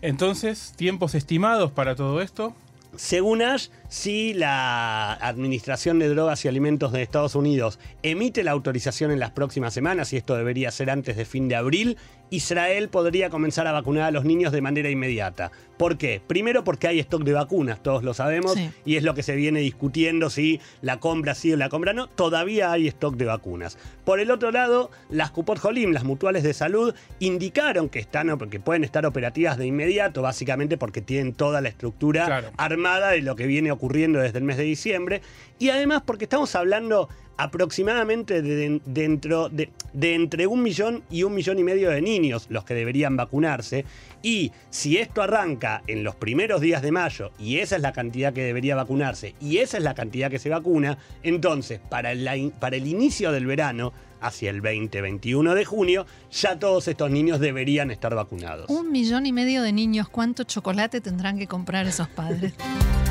Entonces, 0.02 0.74
¿tiempos 0.76 1.14
estimados 1.14 1.72
para 1.72 1.96
todo 1.96 2.22
esto? 2.22 2.56
Según 2.96 3.42
Ash, 3.42 3.70
si 3.88 4.34
la 4.34 5.14
Administración 5.14 6.00
de 6.00 6.10
Drogas 6.10 6.44
y 6.44 6.48
Alimentos 6.50 6.92
de 6.92 7.02
Estados 7.02 7.36
Unidos 7.36 7.80
emite 8.04 8.44
la 8.44 8.52
autorización 8.52 9.12
en 9.12 9.20
las 9.20 9.32
próximas 9.32 9.74
semanas, 9.74 10.12
y 10.12 10.18
esto 10.18 10.36
debería 10.36 10.72
ser 10.72 10.90
antes 10.90 11.16
de 11.16 11.24
fin 11.24 11.48
de 11.48 11.56
abril, 11.56 11.98
Israel 12.32 12.88
podría 12.88 13.30
comenzar 13.30 13.68
a 13.68 13.74
vacunar 13.74 14.06
a 14.06 14.12
los 14.12 14.24
niños 14.24 14.54
de 14.54 14.62
manera 14.62 14.90
inmediata. 14.90 15.52
¿Por 15.78 15.98
qué? 15.98 16.22
Primero 16.26 16.64
porque 16.64 16.88
hay 16.88 17.00
stock 17.00 17.24
de 17.24 17.34
vacunas, 17.34 17.84
todos 17.84 18.04
lo 18.04 18.14
sabemos, 18.14 18.56
y 18.86 18.96
es 18.96 19.04
lo 19.04 19.14
que 19.14 19.22
se 19.22 19.36
viene 19.36 19.60
discutiendo 19.60 20.30
si 20.30 20.62
la 20.82 21.00
compra 21.00 21.36
sí 21.36 21.52
o 21.52 21.58
la 21.58 21.68
compra 21.68 21.92
no. 21.92 22.08
Todavía 22.08 22.72
hay 22.72 22.88
stock 22.88 23.16
de 23.16 23.26
vacunas. 23.26 23.78
Por 24.06 24.22
el 24.22 24.32
otro 24.32 24.52
lado, 24.52 24.92
las 25.10 25.32
Cupot 25.32 25.60
Jolim, 25.60 25.92
las 25.92 26.06
mutuales 26.06 26.44
de 26.44 26.54
salud, 26.54 26.96
indicaron 27.20 27.90
que, 27.90 28.00
están, 28.00 28.38
que 28.50 28.60
pueden 28.62 28.86
estar 28.86 29.06
operativas 29.06 29.58
de 29.58 29.66
inmediato, 29.66 30.22
básicamente 30.22 30.78
porque 30.78 31.02
tienen 31.02 31.34
toda 31.34 31.60
la 31.60 31.68
estructura 31.68 32.54
armada 32.56 33.12
de 33.12 33.22
lo 33.22 33.36
que 33.36 33.46
viene 33.46 33.74
ocurriendo 33.74 34.20
desde 34.20 34.38
el 34.38 34.46
mes 34.46 34.56
de 34.56 34.64
diciembre. 34.64 35.22
Y 35.60 35.70
además 35.70 36.04
porque 36.06 36.26
estamos 36.26 36.56
hablando 36.56 37.10
aproximadamente 37.38 38.42
de, 38.42 38.82
dentro 38.86 39.50
de, 39.50 39.70
entre 40.02 40.48
un 40.48 40.62
millón 40.62 41.04
y 41.10 41.24
un 41.24 41.34
millón 41.34 41.60
y 41.60 41.64
medio 41.64 41.90
de 41.90 42.02
niños 42.02 42.48
los 42.50 42.64
que 42.64 42.74
deberían 42.74 43.16
vacunarse. 43.16 43.86
Y 44.22 44.52
si 44.70 44.98
esto 44.98 45.22
arranca 45.22 45.82
en 45.88 46.04
los 46.04 46.16
primeros 46.16 46.62
días 46.62 46.82
de 46.82 46.92
mayo 46.92 47.32
y 47.40 47.58
esa 47.58 47.76
es 47.76 47.82
la 47.82 47.94
cantidad 47.94 48.34
que 48.34 48.44
debería 48.44 48.76
vacunarse 48.76 49.34
y 49.42 49.58
esa 49.58 49.78
es 49.78 49.84
la 49.84 49.96
cantidad 49.96 50.30
que 50.30 50.40
se 50.40 50.50
vacuna, 50.50 50.98
entonces 51.24 51.80
para, 51.90 52.12
para 52.60 52.76
el 52.76 52.88
inicio 52.88 53.32
del 53.32 53.48
verano 53.48 53.94
hacia 54.22 54.52
el 54.52 54.62
20-21 54.62 55.54
de 55.56 55.66
junio, 55.66 56.06
ya 56.32 56.60
todos 56.60 56.88
estos 56.88 57.10
niños 57.10 57.40
deberían 57.40 57.92
estar 57.92 58.14
vacunados. 58.14 58.70
Un 58.70 58.92
millón 58.92 59.26
y 59.26 59.34
medio 59.34 59.64
de 59.64 59.74
niños, 59.74 60.08
¿cuánto 60.10 60.44
chocolate 60.44 61.02
tendrán 61.02 61.40
que 61.40 61.48
comprar 61.48 61.88
esos 61.88 62.08
padres? 62.08 62.54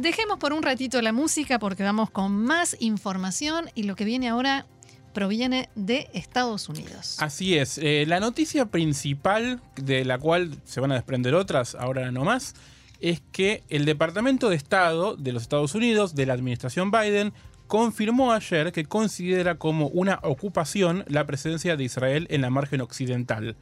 Dejemos 0.00 0.38
por 0.38 0.52
un 0.52 0.62
ratito 0.62 1.00
la 1.02 1.12
música 1.12 1.58
porque 1.58 1.82
vamos 1.82 2.10
con 2.10 2.32
más 2.32 2.76
información 2.80 3.70
y 3.74 3.84
lo 3.84 3.96
que 3.96 4.04
viene 4.04 4.28
ahora 4.28 4.66
proviene 5.12 5.68
de 5.76 6.08
Estados 6.12 6.68
Unidos. 6.68 7.16
Así 7.20 7.56
es. 7.56 7.78
Eh, 7.78 8.04
la 8.06 8.18
noticia 8.18 8.66
principal, 8.66 9.60
de 9.76 10.04
la 10.04 10.18
cual 10.18 10.50
se 10.64 10.80
van 10.80 10.90
a 10.92 10.96
desprender 10.96 11.34
otras 11.34 11.74
ahora 11.76 12.10
no 12.10 12.24
más, 12.24 12.54
es 13.00 13.22
que 13.32 13.62
el 13.68 13.84
Departamento 13.84 14.50
de 14.50 14.56
Estado 14.56 15.16
de 15.16 15.32
los 15.32 15.42
Estados 15.42 15.74
Unidos, 15.74 16.14
de 16.14 16.26
la 16.26 16.34
administración 16.34 16.90
Biden, 16.90 17.32
confirmó 17.66 18.32
ayer 18.32 18.72
que 18.72 18.84
considera 18.84 19.56
como 19.56 19.86
una 19.88 20.18
ocupación 20.22 21.04
la 21.06 21.24
presencia 21.24 21.76
de 21.76 21.84
Israel 21.84 22.26
en 22.30 22.42
la 22.42 22.50
margen 22.50 22.80
occidental. 22.80 23.56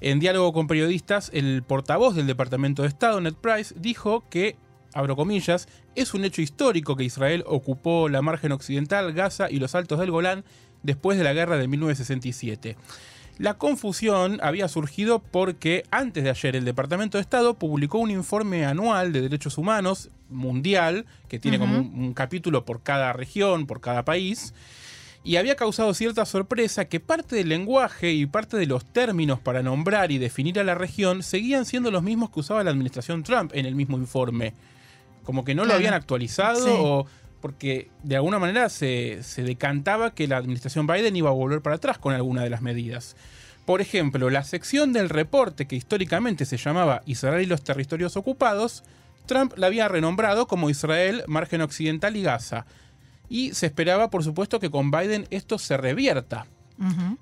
En 0.00 0.20
diálogo 0.20 0.52
con 0.52 0.66
periodistas, 0.66 1.30
el 1.32 1.62
portavoz 1.62 2.14
del 2.14 2.26
Departamento 2.26 2.82
de 2.82 2.88
Estado, 2.88 3.20
Ned 3.20 3.34
Price, 3.34 3.74
dijo 3.78 4.24
que, 4.28 4.56
abro 4.94 5.16
comillas, 5.16 5.68
es 5.94 6.14
un 6.14 6.24
hecho 6.24 6.40
histórico 6.40 6.96
que 6.96 7.04
Israel 7.04 7.44
ocupó 7.46 8.08
la 8.08 8.22
margen 8.22 8.52
occidental, 8.52 9.12
Gaza 9.12 9.50
y 9.50 9.58
los 9.58 9.74
altos 9.74 9.98
del 9.98 10.10
Golán 10.10 10.44
después 10.82 11.18
de 11.18 11.24
la 11.24 11.32
guerra 11.32 11.58
de 11.58 11.68
1967. 11.68 12.76
La 13.38 13.54
confusión 13.54 14.38
había 14.42 14.68
surgido 14.68 15.18
porque 15.18 15.82
antes 15.90 16.22
de 16.22 16.30
ayer 16.30 16.54
el 16.54 16.64
Departamento 16.64 17.18
de 17.18 17.22
Estado 17.22 17.54
publicó 17.54 17.98
un 17.98 18.12
informe 18.12 18.64
anual 18.64 19.12
de 19.12 19.22
derechos 19.22 19.58
humanos 19.58 20.10
mundial, 20.30 21.04
que 21.28 21.40
tiene 21.40 21.58
como 21.58 21.78
un, 21.78 22.14
capítulo 22.14 22.64
por 22.64 22.82
cada 22.82 23.12
región, 23.12 23.66
por 23.66 23.80
cada 23.80 24.04
país, 24.04 24.54
y 25.24 25.36
había 25.36 25.56
causado 25.56 25.94
cierta 25.94 26.26
sorpresa 26.26 26.84
que 26.84 27.00
parte 27.00 27.34
del 27.34 27.48
lenguaje 27.48 28.12
y 28.12 28.26
parte 28.26 28.56
de 28.56 28.66
los 28.66 28.84
términos 28.84 29.40
para 29.40 29.62
nombrar 29.62 30.12
y 30.12 30.18
definir 30.18 30.60
a 30.60 30.64
la 30.64 30.74
región 30.74 31.22
seguían 31.22 31.64
siendo 31.64 31.90
los 31.90 32.02
mismos 32.02 32.30
que 32.30 32.40
usaba 32.40 32.62
la 32.62 32.70
administración 32.70 33.24
Trump 33.24 33.50
en 33.54 33.66
el 33.66 33.74
mismo 33.74 33.96
informe. 33.96 34.54
Como 35.24 35.44
que 35.44 35.54
no 35.54 35.64
lo 35.64 35.74
habían 35.74 35.94
actualizado 35.94 36.82
o 36.82 37.06
porque 37.44 37.90
de 38.02 38.16
alguna 38.16 38.38
manera 38.38 38.70
se, 38.70 39.20
decantaba 39.36 40.14
que 40.14 40.26
la 40.26 40.38
administración 40.38 40.86
Biden 40.86 41.14
iba 41.14 41.28
a 41.28 41.34
volver 41.34 41.60
para 41.60 41.76
atrás 41.76 41.98
con 41.98 42.14
alguna 42.14 42.42
de 42.42 42.48
las 42.48 42.62
medidas. 42.62 43.16
Por 43.66 43.82
ejemplo, 43.82 44.30
la 44.30 44.44
sección 44.44 44.94
del 44.94 45.10
reporte 45.10 45.66
que 45.66 45.76
históricamente 45.76 46.46
se 46.46 46.56
llamaba 46.56 47.02
Israel 47.04 47.42
y 47.42 47.46
los 47.46 47.62
territorios 47.62 48.16
ocupados, 48.16 48.82
Trump 49.26 49.52
la 49.58 49.66
había 49.66 49.88
renombrado 49.88 50.46
como 50.46 50.70
Israel, 50.70 51.22
Margen 51.26 51.60
Occidental 51.60 52.16
y 52.16 52.22
Gaza. 52.22 52.64
Y 53.28 53.52
se 53.52 53.66
esperaba, 53.66 54.08
por 54.08 54.24
supuesto, 54.24 54.58
que 54.58 54.70
con 54.70 54.90
Biden 54.90 55.26
esto 55.28 55.58
se 55.58 55.76
revierta. 55.76 56.46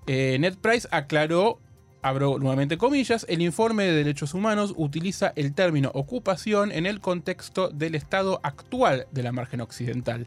Eh, 0.06 0.36
Ned 0.38 0.54
Price 0.54 0.86
aclaró 0.92 1.58
abro 2.02 2.38
nuevamente 2.38 2.76
comillas, 2.76 3.24
el 3.28 3.40
informe 3.40 3.84
de 3.84 3.92
derechos 3.92 4.34
humanos 4.34 4.74
utiliza 4.76 5.32
el 5.36 5.54
término 5.54 5.90
ocupación 5.94 6.72
en 6.72 6.86
el 6.86 7.00
contexto 7.00 7.68
del 7.68 7.94
estado 7.94 8.40
actual 8.42 9.06
de 9.12 9.22
la 9.22 9.32
margen 9.32 9.60
occidental. 9.60 10.26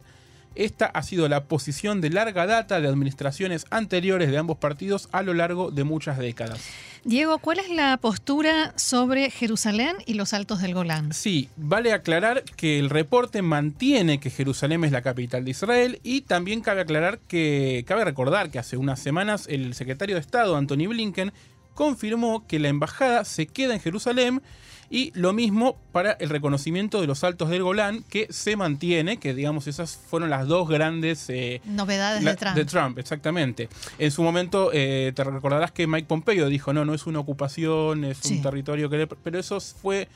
Esta 0.56 0.86
ha 0.86 1.02
sido 1.02 1.28
la 1.28 1.44
posición 1.44 2.00
de 2.00 2.08
larga 2.08 2.46
data 2.46 2.80
de 2.80 2.88
administraciones 2.88 3.66
anteriores 3.70 4.30
de 4.30 4.38
ambos 4.38 4.56
partidos 4.56 5.10
a 5.12 5.22
lo 5.22 5.34
largo 5.34 5.70
de 5.70 5.84
muchas 5.84 6.16
décadas. 6.16 6.66
Diego, 7.04 7.38
¿cuál 7.38 7.58
es 7.58 7.68
la 7.68 7.98
postura 7.98 8.72
sobre 8.76 9.30
Jerusalén 9.30 9.96
y 10.06 10.14
los 10.14 10.32
Altos 10.32 10.62
del 10.62 10.72
Golán? 10.72 11.12
Sí, 11.12 11.50
vale 11.56 11.92
aclarar 11.92 12.42
que 12.42 12.78
el 12.78 12.88
reporte 12.88 13.42
mantiene 13.42 14.18
que 14.18 14.30
Jerusalén 14.30 14.82
es 14.82 14.92
la 14.92 15.02
capital 15.02 15.44
de 15.44 15.50
Israel 15.50 16.00
y 16.02 16.22
también 16.22 16.62
cabe 16.62 16.80
aclarar 16.80 17.18
que 17.18 17.84
cabe 17.86 18.06
recordar 18.06 18.50
que 18.50 18.58
hace 18.58 18.78
unas 18.78 18.98
semanas 18.98 19.46
el 19.50 19.74
secretario 19.74 20.16
de 20.16 20.22
Estado 20.22 20.56
Anthony 20.56 20.88
Blinken 20.88 21.32
confirmó 21.76 22.44
que 22.48 22.58
la 22.58 22.68
embajada 22.68 23.24
se 23.24 23.46
queda 23.46 23.74
en 23.74 23.80
Jerusalén 23.80 24.42
y 24.88 25.12
lo 25.14 25.32
mismo 25.32 25.76
para 25.92 26.12
el 26.12 26.30
reconocimiento 26.30 27.00
de 27.00 27.06
los 27.06 27.22
altos 27.22 27.50
del 27.50 27.62
Golán, 27.62 28.02
que 28.08 28.26
se 28.30 28.56
mantiene, 28.56 29.18
que 29.18 29.34
digamos 29.34 29.66
esas 29.66 29.96
fueron 29.96 30.30
las 30.30 30.46
dos 30.46 30.68
grandes 30.68 31.28
eh, 31.28 31.60
novedades 31.64 32.24
de 32.24 32.34
Trump. 32.34 32.56
De 32.56 32.64
Trump, 32.64 32.98
exactamente. 32.98 33.68
En 33.98 34.10
su 34.10 34.22
momento 34.22 34.70
eh, 34.72 35.12
te 35.14 35.22
recordarás 35.22 35.72
que 35.72 35.86
Mike 35.86 36.06
Pompeo 36.08 36.48
dijo, 36.48 36.72
no, 36.72 36.84
no 36.84 36.94
es 36.94 37.06
una 37.06 37.18
ocupación, 37.18 38.04
es 38.04 38.24
un 38.24 38.42
territorio 38.42 38.88
que... 38.88 39.06
Pero 39.06 39.38
eso 39.38 39.60
fue 39.60 40.08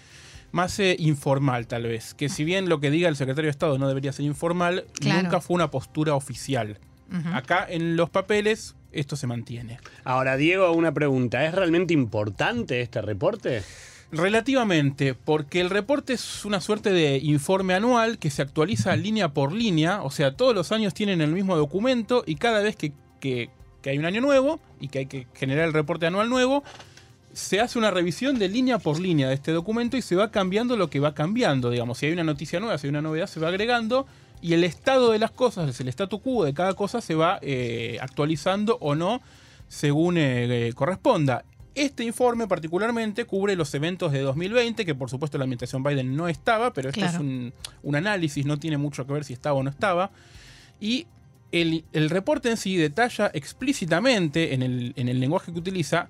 más 0.53 0.79
eh, 0.81 0.97
informal 0.99 1.67
tal 1.67 1.85
vez, 1.85 2.15
que 2.15 2.29
si 2.29 2.45
bien 2.45 2.69
lo 2.69 2.81
que 2.81 2.91
diga 2.91 3.09
el 3.09 3.17
secretario 3.17 3.47
de 3.47 3.53
Estado 3.53 3.79
no 3.79 3.87
debería 3.87 4.13
ser 4.13 4.25
informal, 4.25 4.85
nunca 5.03 5.41
fue 5.41 5.55
una 5.55 5.71
postura 5.71 6.15
oficial. 6.15 6.79
Acá 7.33 7.67
en 7.69 7.97
los 7.97 8.09
papeles 8.09 8.77
esto 8.93 9.17
se 9.17 9.27
mantiene. 9.27 9.79
Ahora, 10.05 10.37
Diego, 10.37 10.73
una 10.73 10.93
pregunta. 10.93 11.45
¿Es 11.45 11.55
realmente 11.55 11.95
importante 11.95 12.81
este 12.81 13.01
reporte? 13.03 13.63
Relativamente, 14.13 15.15
porque 15.15 15.61
el 15.61 15.71
reporte 15.71 16.15
es 16.15 16.45
una 16.45 16.61
suerte 16.61 16.93
de 16.93 17.19
informe 17.19 17.75
anual 17.75 18.19
que 18.19 18.31
se 18.31 18.43
actualiza 18.43 18.97
línea 18.97 19.29
por 19.29 19.53
línea, 19.53 20.03
o 20.03 20.11
sea, 20.11 20.35
todos 20.35 20.53
los 20.53 20.73
años 20.73 20.95
tienen 20.95 21.21
el 21.21 21.31
mismo 21.31 21.57
documento 21.57 22.25
y 22.27 22.35
cada 22.35 22.61
vez 22.61 22.75
que, 22.75 22.93
hay 23.85 23.99
un 23.99 24.05
año 24.05 24.21
nuevo 24.21 24.59
y 24.81 24.89
que 24.89 25.01
hay 25.01 25.07
que 25.07 25.29
generar 25.35 25.67
el 25.67 25.73
reporte 25.73 26.07
anual 26.07 26.29
nuevo, 26.29 26.65
se 27.33 27.61
hace 27.61 27.79
una 27.79 27.93
revisión 27.93 28.37
de 28.37 28.49
línea 28.49 28.81
por 28.81 28.99
línea 28.99 29.29
de 29.29 29.35
este 29.35 29.53
documento 29.53 29.97
y 29.97 30.03
se 30.03 30.17
va 30.17 30.33
cambiando 30.33 30.77
lo 30.77 30.91
que 30.91 30.99
va 30.99 31.15
cambiando, 31.15 31.71
digamos, 31.71 31.99
si 31.99 32.07
hay 32.07 32.13
una 32.13 32.25
noticia 32.25 32.59
nueva, 32.59 32.79
si 32.79 32.89
hay 32.89 32.91
una 32.91 33.03
novedad, 33.03 33.29
se 33.29 33.39
va 33.39 33.47
agregando 33.47 34.09
y 34.43 34.55
el 34.55 34.65
estado 34.65 35.13
de 35.13 35.19
las 35.19 35.31
cosas, 35.31 35.79
el 35.81 35.89
statu 35.89 36.21
quo 36.21 36.45
de 36.45 36.55
cada 36.55 36.75
cosa 36.75 37.01
se 37.01 37.15
va 37.15 37.39
eh, 37.43 37.99
actualizando 38.01 38.79
o 38.81 38.95
no 38.95 39.21
según 39.69 40.19
eh, 40.19 40.69
eh, 40.69 40.73
corresponda. 40.73 41.45
Este 41.75 42.03
informe 42.05 42.49
particularmente 42.49 43.25
cubre 43.27 43.55
los 43.55 43.73
eventos 43.75 44.13
de 44.13 44.21
2020, 44.21 44.85
que 44.85 44.95
por 44.95 45.09
supuesto 45.09 45.39
la 45.39 45.45
administración 45.45 45.83
Biden 45.83 46.17
no 46.17 46.29
estaba, 46.29 46.73
pero 46.73 46.89
esto 46.89 47.05
es 47.05 47.15
un, 47.15 47.53
análisis, 47.95 48.45
no 48.45 48.59
tiene 48.59 48.77
mucho 48.77 49.07
que 49.07 49.13
ver 49.13 49.25
si 49.25 49.33
estaba 49.33 49.57
o 49.57 49.63
no 49.63 49.71
estaba. 49.71 50.11
Y 50.81 51.07
el, 51.53 51.85
reporte 52.11 52.51
en 52.51 52.57
sí 52.57 52.77
detalla 52.77 53.31
explícitamente 53.33 54.53
en 54.55 54.63
el, 54.63 54.93
en 54.97 55.09
el 55.09 55.21
lenguaje 55.21 55.53
que 55.53 55.59
utiliza 55.59 56.09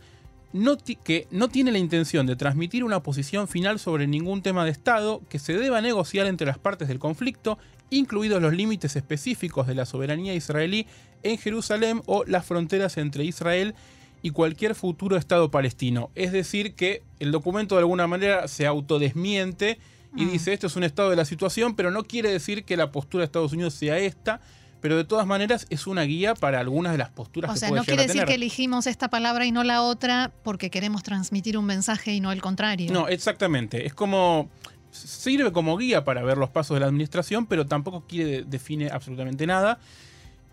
que 1.05 1.27
no 1.31 1.49
tiene 1.49 1.73
la 1.73 1.79
intención 1.79 2.27
de 2.27 2.37
transmitir 2.37 2.85
una 2.85 3.03
posición 3.03 3.49
final 3.49 3.79
sobre 3.79 4.07
ningún 4.07 4.43
tema 4.43 4.65
de 4.65 4.71
Estado 4.71 5.23
que 5.29 5.39
se 5.39 5.55
deba 5.55 5.81
negociar 5.81 6.27
entre 6.27 6.47
las 6.47 6.59
partes 6.59 6.89
del 6.89 6.99
conflicto 6.99 7.59
incluidos 7.91 8.41
los 8.41 8.55
límites 8.55 8.97
específicos 8.97 9.67
de 9.67 9.75
la 9.75 9.87
soberanía 9.87 10.35
israelí 10.35 10.87
en 11.23 11.39
Jerusalén 11.39 12.03
o 12.07 12.25
las 12.25 12.47
fronteras 12.47 12.97
entre 12.97 13.25
Israel 13.25 13.75
y 14.23 14.31
cualquier 14.31 14.75
futuro 14.75 15.17
Estado 15.17 15.51
palestino. 15.51 16.11
Es 16.15 16.33
decir, 16.33 16.75
que 16.75 17.03
el 17.19 17.33
documento 17.33 17.75
de 17.75 17.81
alguna 17.81 18.07
manera 18.07 18.49
se 18.49 18.67
autodesmiente 18.67 19.79
y 20.17 20.25
mm. 20.25 20.31
dice 20.33 20.53
esto 20.53 20.67
es 20.67 20.77
un 20.77 20.85
estado 20.85 21.11
de 21.11 21.17
la 21.17 21.25
situación, 21.25 21.75
pero 21.75 21.91
no 21.91 22.05
quiere 22.05 22.31
decir 22.31 22.65
que 22.65 22.77
la 22.77 22.91
postura 22.91 23.23
de 23.23 23.27
Estados 23.27 23.53
Unidos 23.53 23.75
sea 23.75 23.99
esta, 23.99 24.41
pero 24.81 24.97
de 24.97 25.05
todas 25.05 25.27
maneras 25.27 25.67
es 25.71 25.87
una 25.87 26.03
guía 26.03 26.35
para 26.35 26.61
algunas 26.61 26.93
de 26.93 26.99
las 26.99 27.11
posturas 27.11 27.51
o 27.51 27.55
que 27.55 27.61
sea, 27.61 27.71
no 27.71 27.85
quiere 27.85 28.07
decir 28.07 28.25
que 28.25 28.35
elegimos 28.35 28.87
esta 28.87 29.09
palabra 29.09 29.45
y 29.47 29.53
no 29.53 29.65
la 29.65 29.83
otra 29.83 30.33
porque 30.43 30.71
queremos 30.71 31.03
transmitir 31.03 31.59
un 31.59 31.67
mensaje 31.67 32.13
y 32.13 32.21
no 32.21 32.33
el 32.33 32.41
contrario. 32.41 32.93
No, 32.93 33.09
exactamente. 33.09 33.87
Es 33.87 33.95
como 33.95 34.49
sirve 34.91 35.53
como 35.53 35.77
guía 35.77 36.05
para 36.05 36.23
ver 36.23 36.39
los 36.39 36.51
pasos 36.51 36.75
de 36.75 36.81
la 36.81 36.87
administración, 36.87 37.47
pero 37.47 37.67
tampoco 37.67 38.05
quiere 38.07 38.43
define 38.43 38.89
absolutamente 38.91 39.47
nada. 39.47 39.79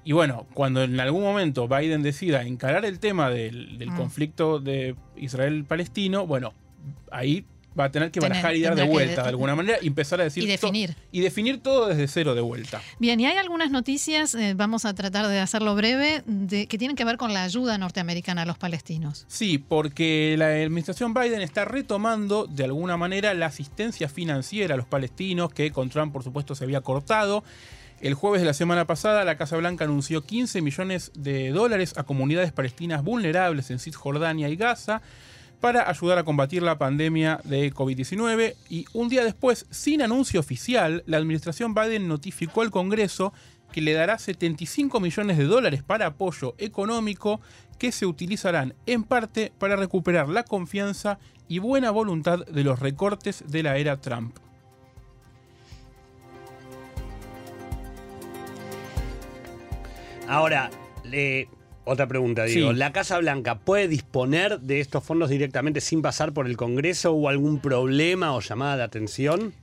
Y 0.04 0.13
bueno, 0.13 0.46
cuando 0.54 0.84
en 0.84 1.00
algún 1.00 1.24
momento 1.24 1.68
Biden 1.68 2.02
decida 2.02 2.44
encarar 2.44 2.86
el 2.86 3.00
tema 3.00 3.30
del, 3.30 3.78
del 3.78 3.92
mm. 3.92 3.98
conflicto 3.98 4.60
de 4.60 4.96
Israel-Palestino, 5.18 6.26
bueno, 6.26 6.54
ahí 7.12 7.46
va 7.78 7.86
a 7.86 7.92
tener 7.92 8.12
que 8.12 8.20
barajar 8.20 8.56
y 8.56 8.62
dar 8.62 8.76
de 8.76 8.84
vuelta 8.84 9.24
de, 9.24 9.30
alguna 9.30 9.56
manera 9.56 9.78
y 9.82 9.88
empezar 9.88 10.22
a 10.22 10.24
decir 10.24 10.44
y 10.44 10.48
definir 10.48 10.96
y 11.12 11.22
definir 11.22 11.62
todo 11.62 11.88
desde 11.88 12.08
cero 12.08 12.36
de 12.36 12.42
vuelta. 12.42 12.82
Bien, 13.00 13.20
y 13.20 13.26
hay 13.26 13.38
algunas 13.38 13.72
noticias, 13.72 14.36
eh, 14.36 14.54
vamos 14.56 14.86
a 14.86 14.94
tratar 14.94 15.28
de 15.28 15.40
hacerlo 15.40 15.76
breve, 15.76 16.24
de, 16.26 16.68
que 16.68 16.78
tienen 16.78 16.96
que 16.96 17.06
ver 17.06 17.18
con 17.18 17.34
la 17.34 17.44
ayuda 17.44 17.78
norteamericana 17.78 18.44
a 18.44 18.46
los 18.46 18.58
palestinos. 18.58 19.26
Sí, 19.28 19.58
porque 19.58 20.36
la 20.38 20.48
administración 20.48 21.13
Biden 21.13 21.42
está 21.42 21.66
retomando 21.66 22.48
de 22.48 22.63
alguna 22.63 22.98
manera 22.98 23.34
la 23.34 23.48
asistencia 23.48 24.10
financiera 24.10 24.74
a 24.74 24.78
los 24.78 24.88
palestinos 24.88 25.54
que 25.54 25.72
con 25.72 25.90
Trump 25.90 26.13
por 26.13 26.24
supuesto 26.24 26.56
se 26.56 26.63
había 26.63 26.82
cortado. 26.82 27.44
El 28.00 28.13
jueves 28.13 28.42
de 28.42 28.46
la 28.46 28.54
semana 28.54 28.86
pasada, 28.86 29.24
la 29.24 29.38
Casa 29.38 29.58
Blanca 29.58 29.86
anunció 29.86 30.24
15 30.24 30.62
millones 30.62 31.12
de 31.16 31.50
dólares 31.50 31.96
a 31.98 32.04
comunidades 32.04 32.52
palestinas 32.52 33.04
vulnerables 33.04 33.72
en 33.72 33.80
Cisjordania 33.80 34.50
y 34.50 34.56
Gaza 34.56 35.02
para 35.60 35.89
ayudar 35.89 36.17
a 36.17 36.24
combatir 36.24 36.62
la 36.62 36.78
pandemia 36.78 37.39
de 37.43 37.74
COVID-19 37.74 38.56
y 38.70 38.86
un 38.93 39.10
día 39.10 39.24
después, 39.24 39.65
sin 39.70 40.02
anuncio 40.02 40.39
oficial, 40.39 41.04
la 41.08 41.17
administración 41.17 41.74
Biden 41.74 42.08
notificó 42.08 42.62
al 42.62 42.72
Congreso 42.72 43.34
que 43.72 43.82
le 43.82 43.93
dará 43.93 44.17
75 44.17 45.00
millones 45.00 45.38
de 45.38 45.46
dólares 45.46 45.84
para 45.84 46.08
apoyo 46.08 46.56
económico 46.58 47.41
que 47.78 47.91
se 47.91 48.06
utilizarán 48.06 48.74
en 48.86 49.04
parte 49.04 49.52
para 49.58 49.76
recuperar 49.76 50.30
la 50.30 50.43
confianza 50.43 51.20
y 51.48 51.60
buena 51.60 51.91
voluntad 51.91 52.46
de 52.46 52.63
los 52.63 52.80
recortes 52.80 53.43
de 53.48 53.63
la 53.63 53.78
era 53.78 53.98
Trump. 53.98 54.38
Ahora, 60.28 60.70
otra 61.88 62.08
pregunta, 62.08 62.43
digo. 62.43 62.73
¿La 62.73 62.91
Casa 62.91 63.17
Blanca 63.17 63.60
puede 63.60 63.88
disponer 63.88 64.60
de 64.60 64.82
estos 64.82 65.04
fondos 65.04 65.30
directamente 65.30 65.82
sin 65.82 66.02
pasar 66.02 66.34
por 66.34 66.45
el 66.45 66.58
Congreso? 66.58 67.13
¿Hubo 67.13 67.30
algún 67.30 67.60
problema 67.60 68.34
o 68.34 68.41
llamada 68.41 68.78
de 68.78 68.84
atención? 68.84 69.54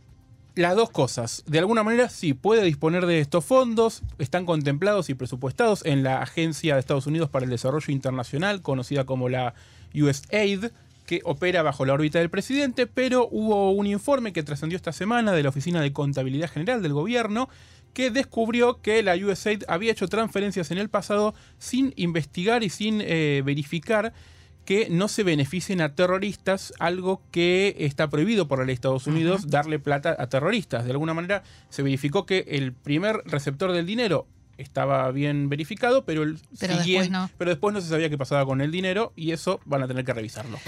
Las 0.54 0.74
dos 0.74 0.90
cosas. 0.90 1.44
De 1.46 1.58
alguna 1.58 1.82
manera 1.82 2.08
sí 2.08 2.32
puede 2.32 2.62
disponer 2.62 3.06
de 3.06 3.20
estos 3.20 3.44
fondos, 3.44 4.02
están 4.18 4.46
contemplados 4.46 5.10
y 5.10 5.14
presupuestados 5.14 5.84
en 5.84 6.02
la 6.02 6.22
Agencia 6.22 6.74
de 6.74 6.80
Estados 6.80 7.06
Unidos 7.06 7.28
para 7.28 7.44
el 7.44 7.50
Desarrollo 7.50 7.92
Internacional, 7.92 8.62
conocida 8.62 9.04
como 9.04 9.28
la 9.28 9.54
USAID, 9.94 10.66
que 11.06 11.20
opera 11.24 11.62
bajo 11.62 11.84
la 11.84 11.92
órbita 11.92 12.20
del 12.20 12.30
presidente, 12.30 12.86
pero 12.86 13.28
hubo 13.30 13.72
un 13.72 13.86
informe 13.86 14.32
que 14.32 14.42
trascendió 14.42 14.76
esta 14.76 14.92
semana 14.92 15.32
de 15.32 15.42
la 15.42 15.50
Oficina 15.50 15.82
de 15.82 15.92
Contabilidad 15.92 16.50
General 16.50 16.82
del 16.82 16.94
Gobierno 16.94 17.50
que 17.94 18.10
descubrió 18.10 18.82
que 18.82 19.02
la 19.02 19.14
USAID 19.14 19.62
había 19.68 19.92
hecho 19.92 20.08
transferencias 20.08 20.70
en 20.70 20.78
el 20.78 20.90
pasado 20.90 21.34
sin 21.58 21.94
investigar 21.96 22.62
y 22.62 22.68
sin 22.68 23.00
eh, 23.00 23.42
verificar 23.44 24.12
que 24.64 24.88
no 24.90 25.08
se 25.08 25.22
beneficien 25.22 25.80
a 25.80 25.94
terroristas, 25.94 26.72
algo 26.78 27.22
que 27.30 27.76
está 27.78 28.08
prohibido 28.08 28.48
por 28.48 28.58
la 28.58 28.64
ley 28.64 28.72
de 28.72 28.74
Estados 28.74 29.06
Unidos, 29.06 29.48
darle 29.48 29.78
plata 29.78 30.16
a 30.18 30.26
terroristas. 30.28 30.84
De 30.84 30.90
alguna 30.90 31.14
manera 31.14 31.42
se 31.68 31.82
verificó 31.82 32.26
que 32.26 32.46
el 32.48 32.72
primer 32.72 33.22
receptor 33.26 33.72
del 33.72 33.86
dinero 33.86 34.26
estaba 34.56 35.10
bien 35.10 35.48
verificado, 35.48 36.04
pero, 36.04 36.22
el 36.22 36.38
pero, 36.58 36.76
después 36.76 37.10
no. 37.10 37.30
pero 37.36 37.50
después 37.50 37.74
no 37.74 37.80
se 37.80 37.88
sabía 37.88 38.08
qué 38.08 38.16
pasaba 38.16 38.46
con 38.46 38.60
el 38.60 38.70
dinero 38.70 39.12
y 39.16 39.32
eso 39.32 39.60
van 39.64 39.82
a 39.82 39.88
tener 39.88 40.04
que 40.04 40.14
revisarlo. 40.14 40.58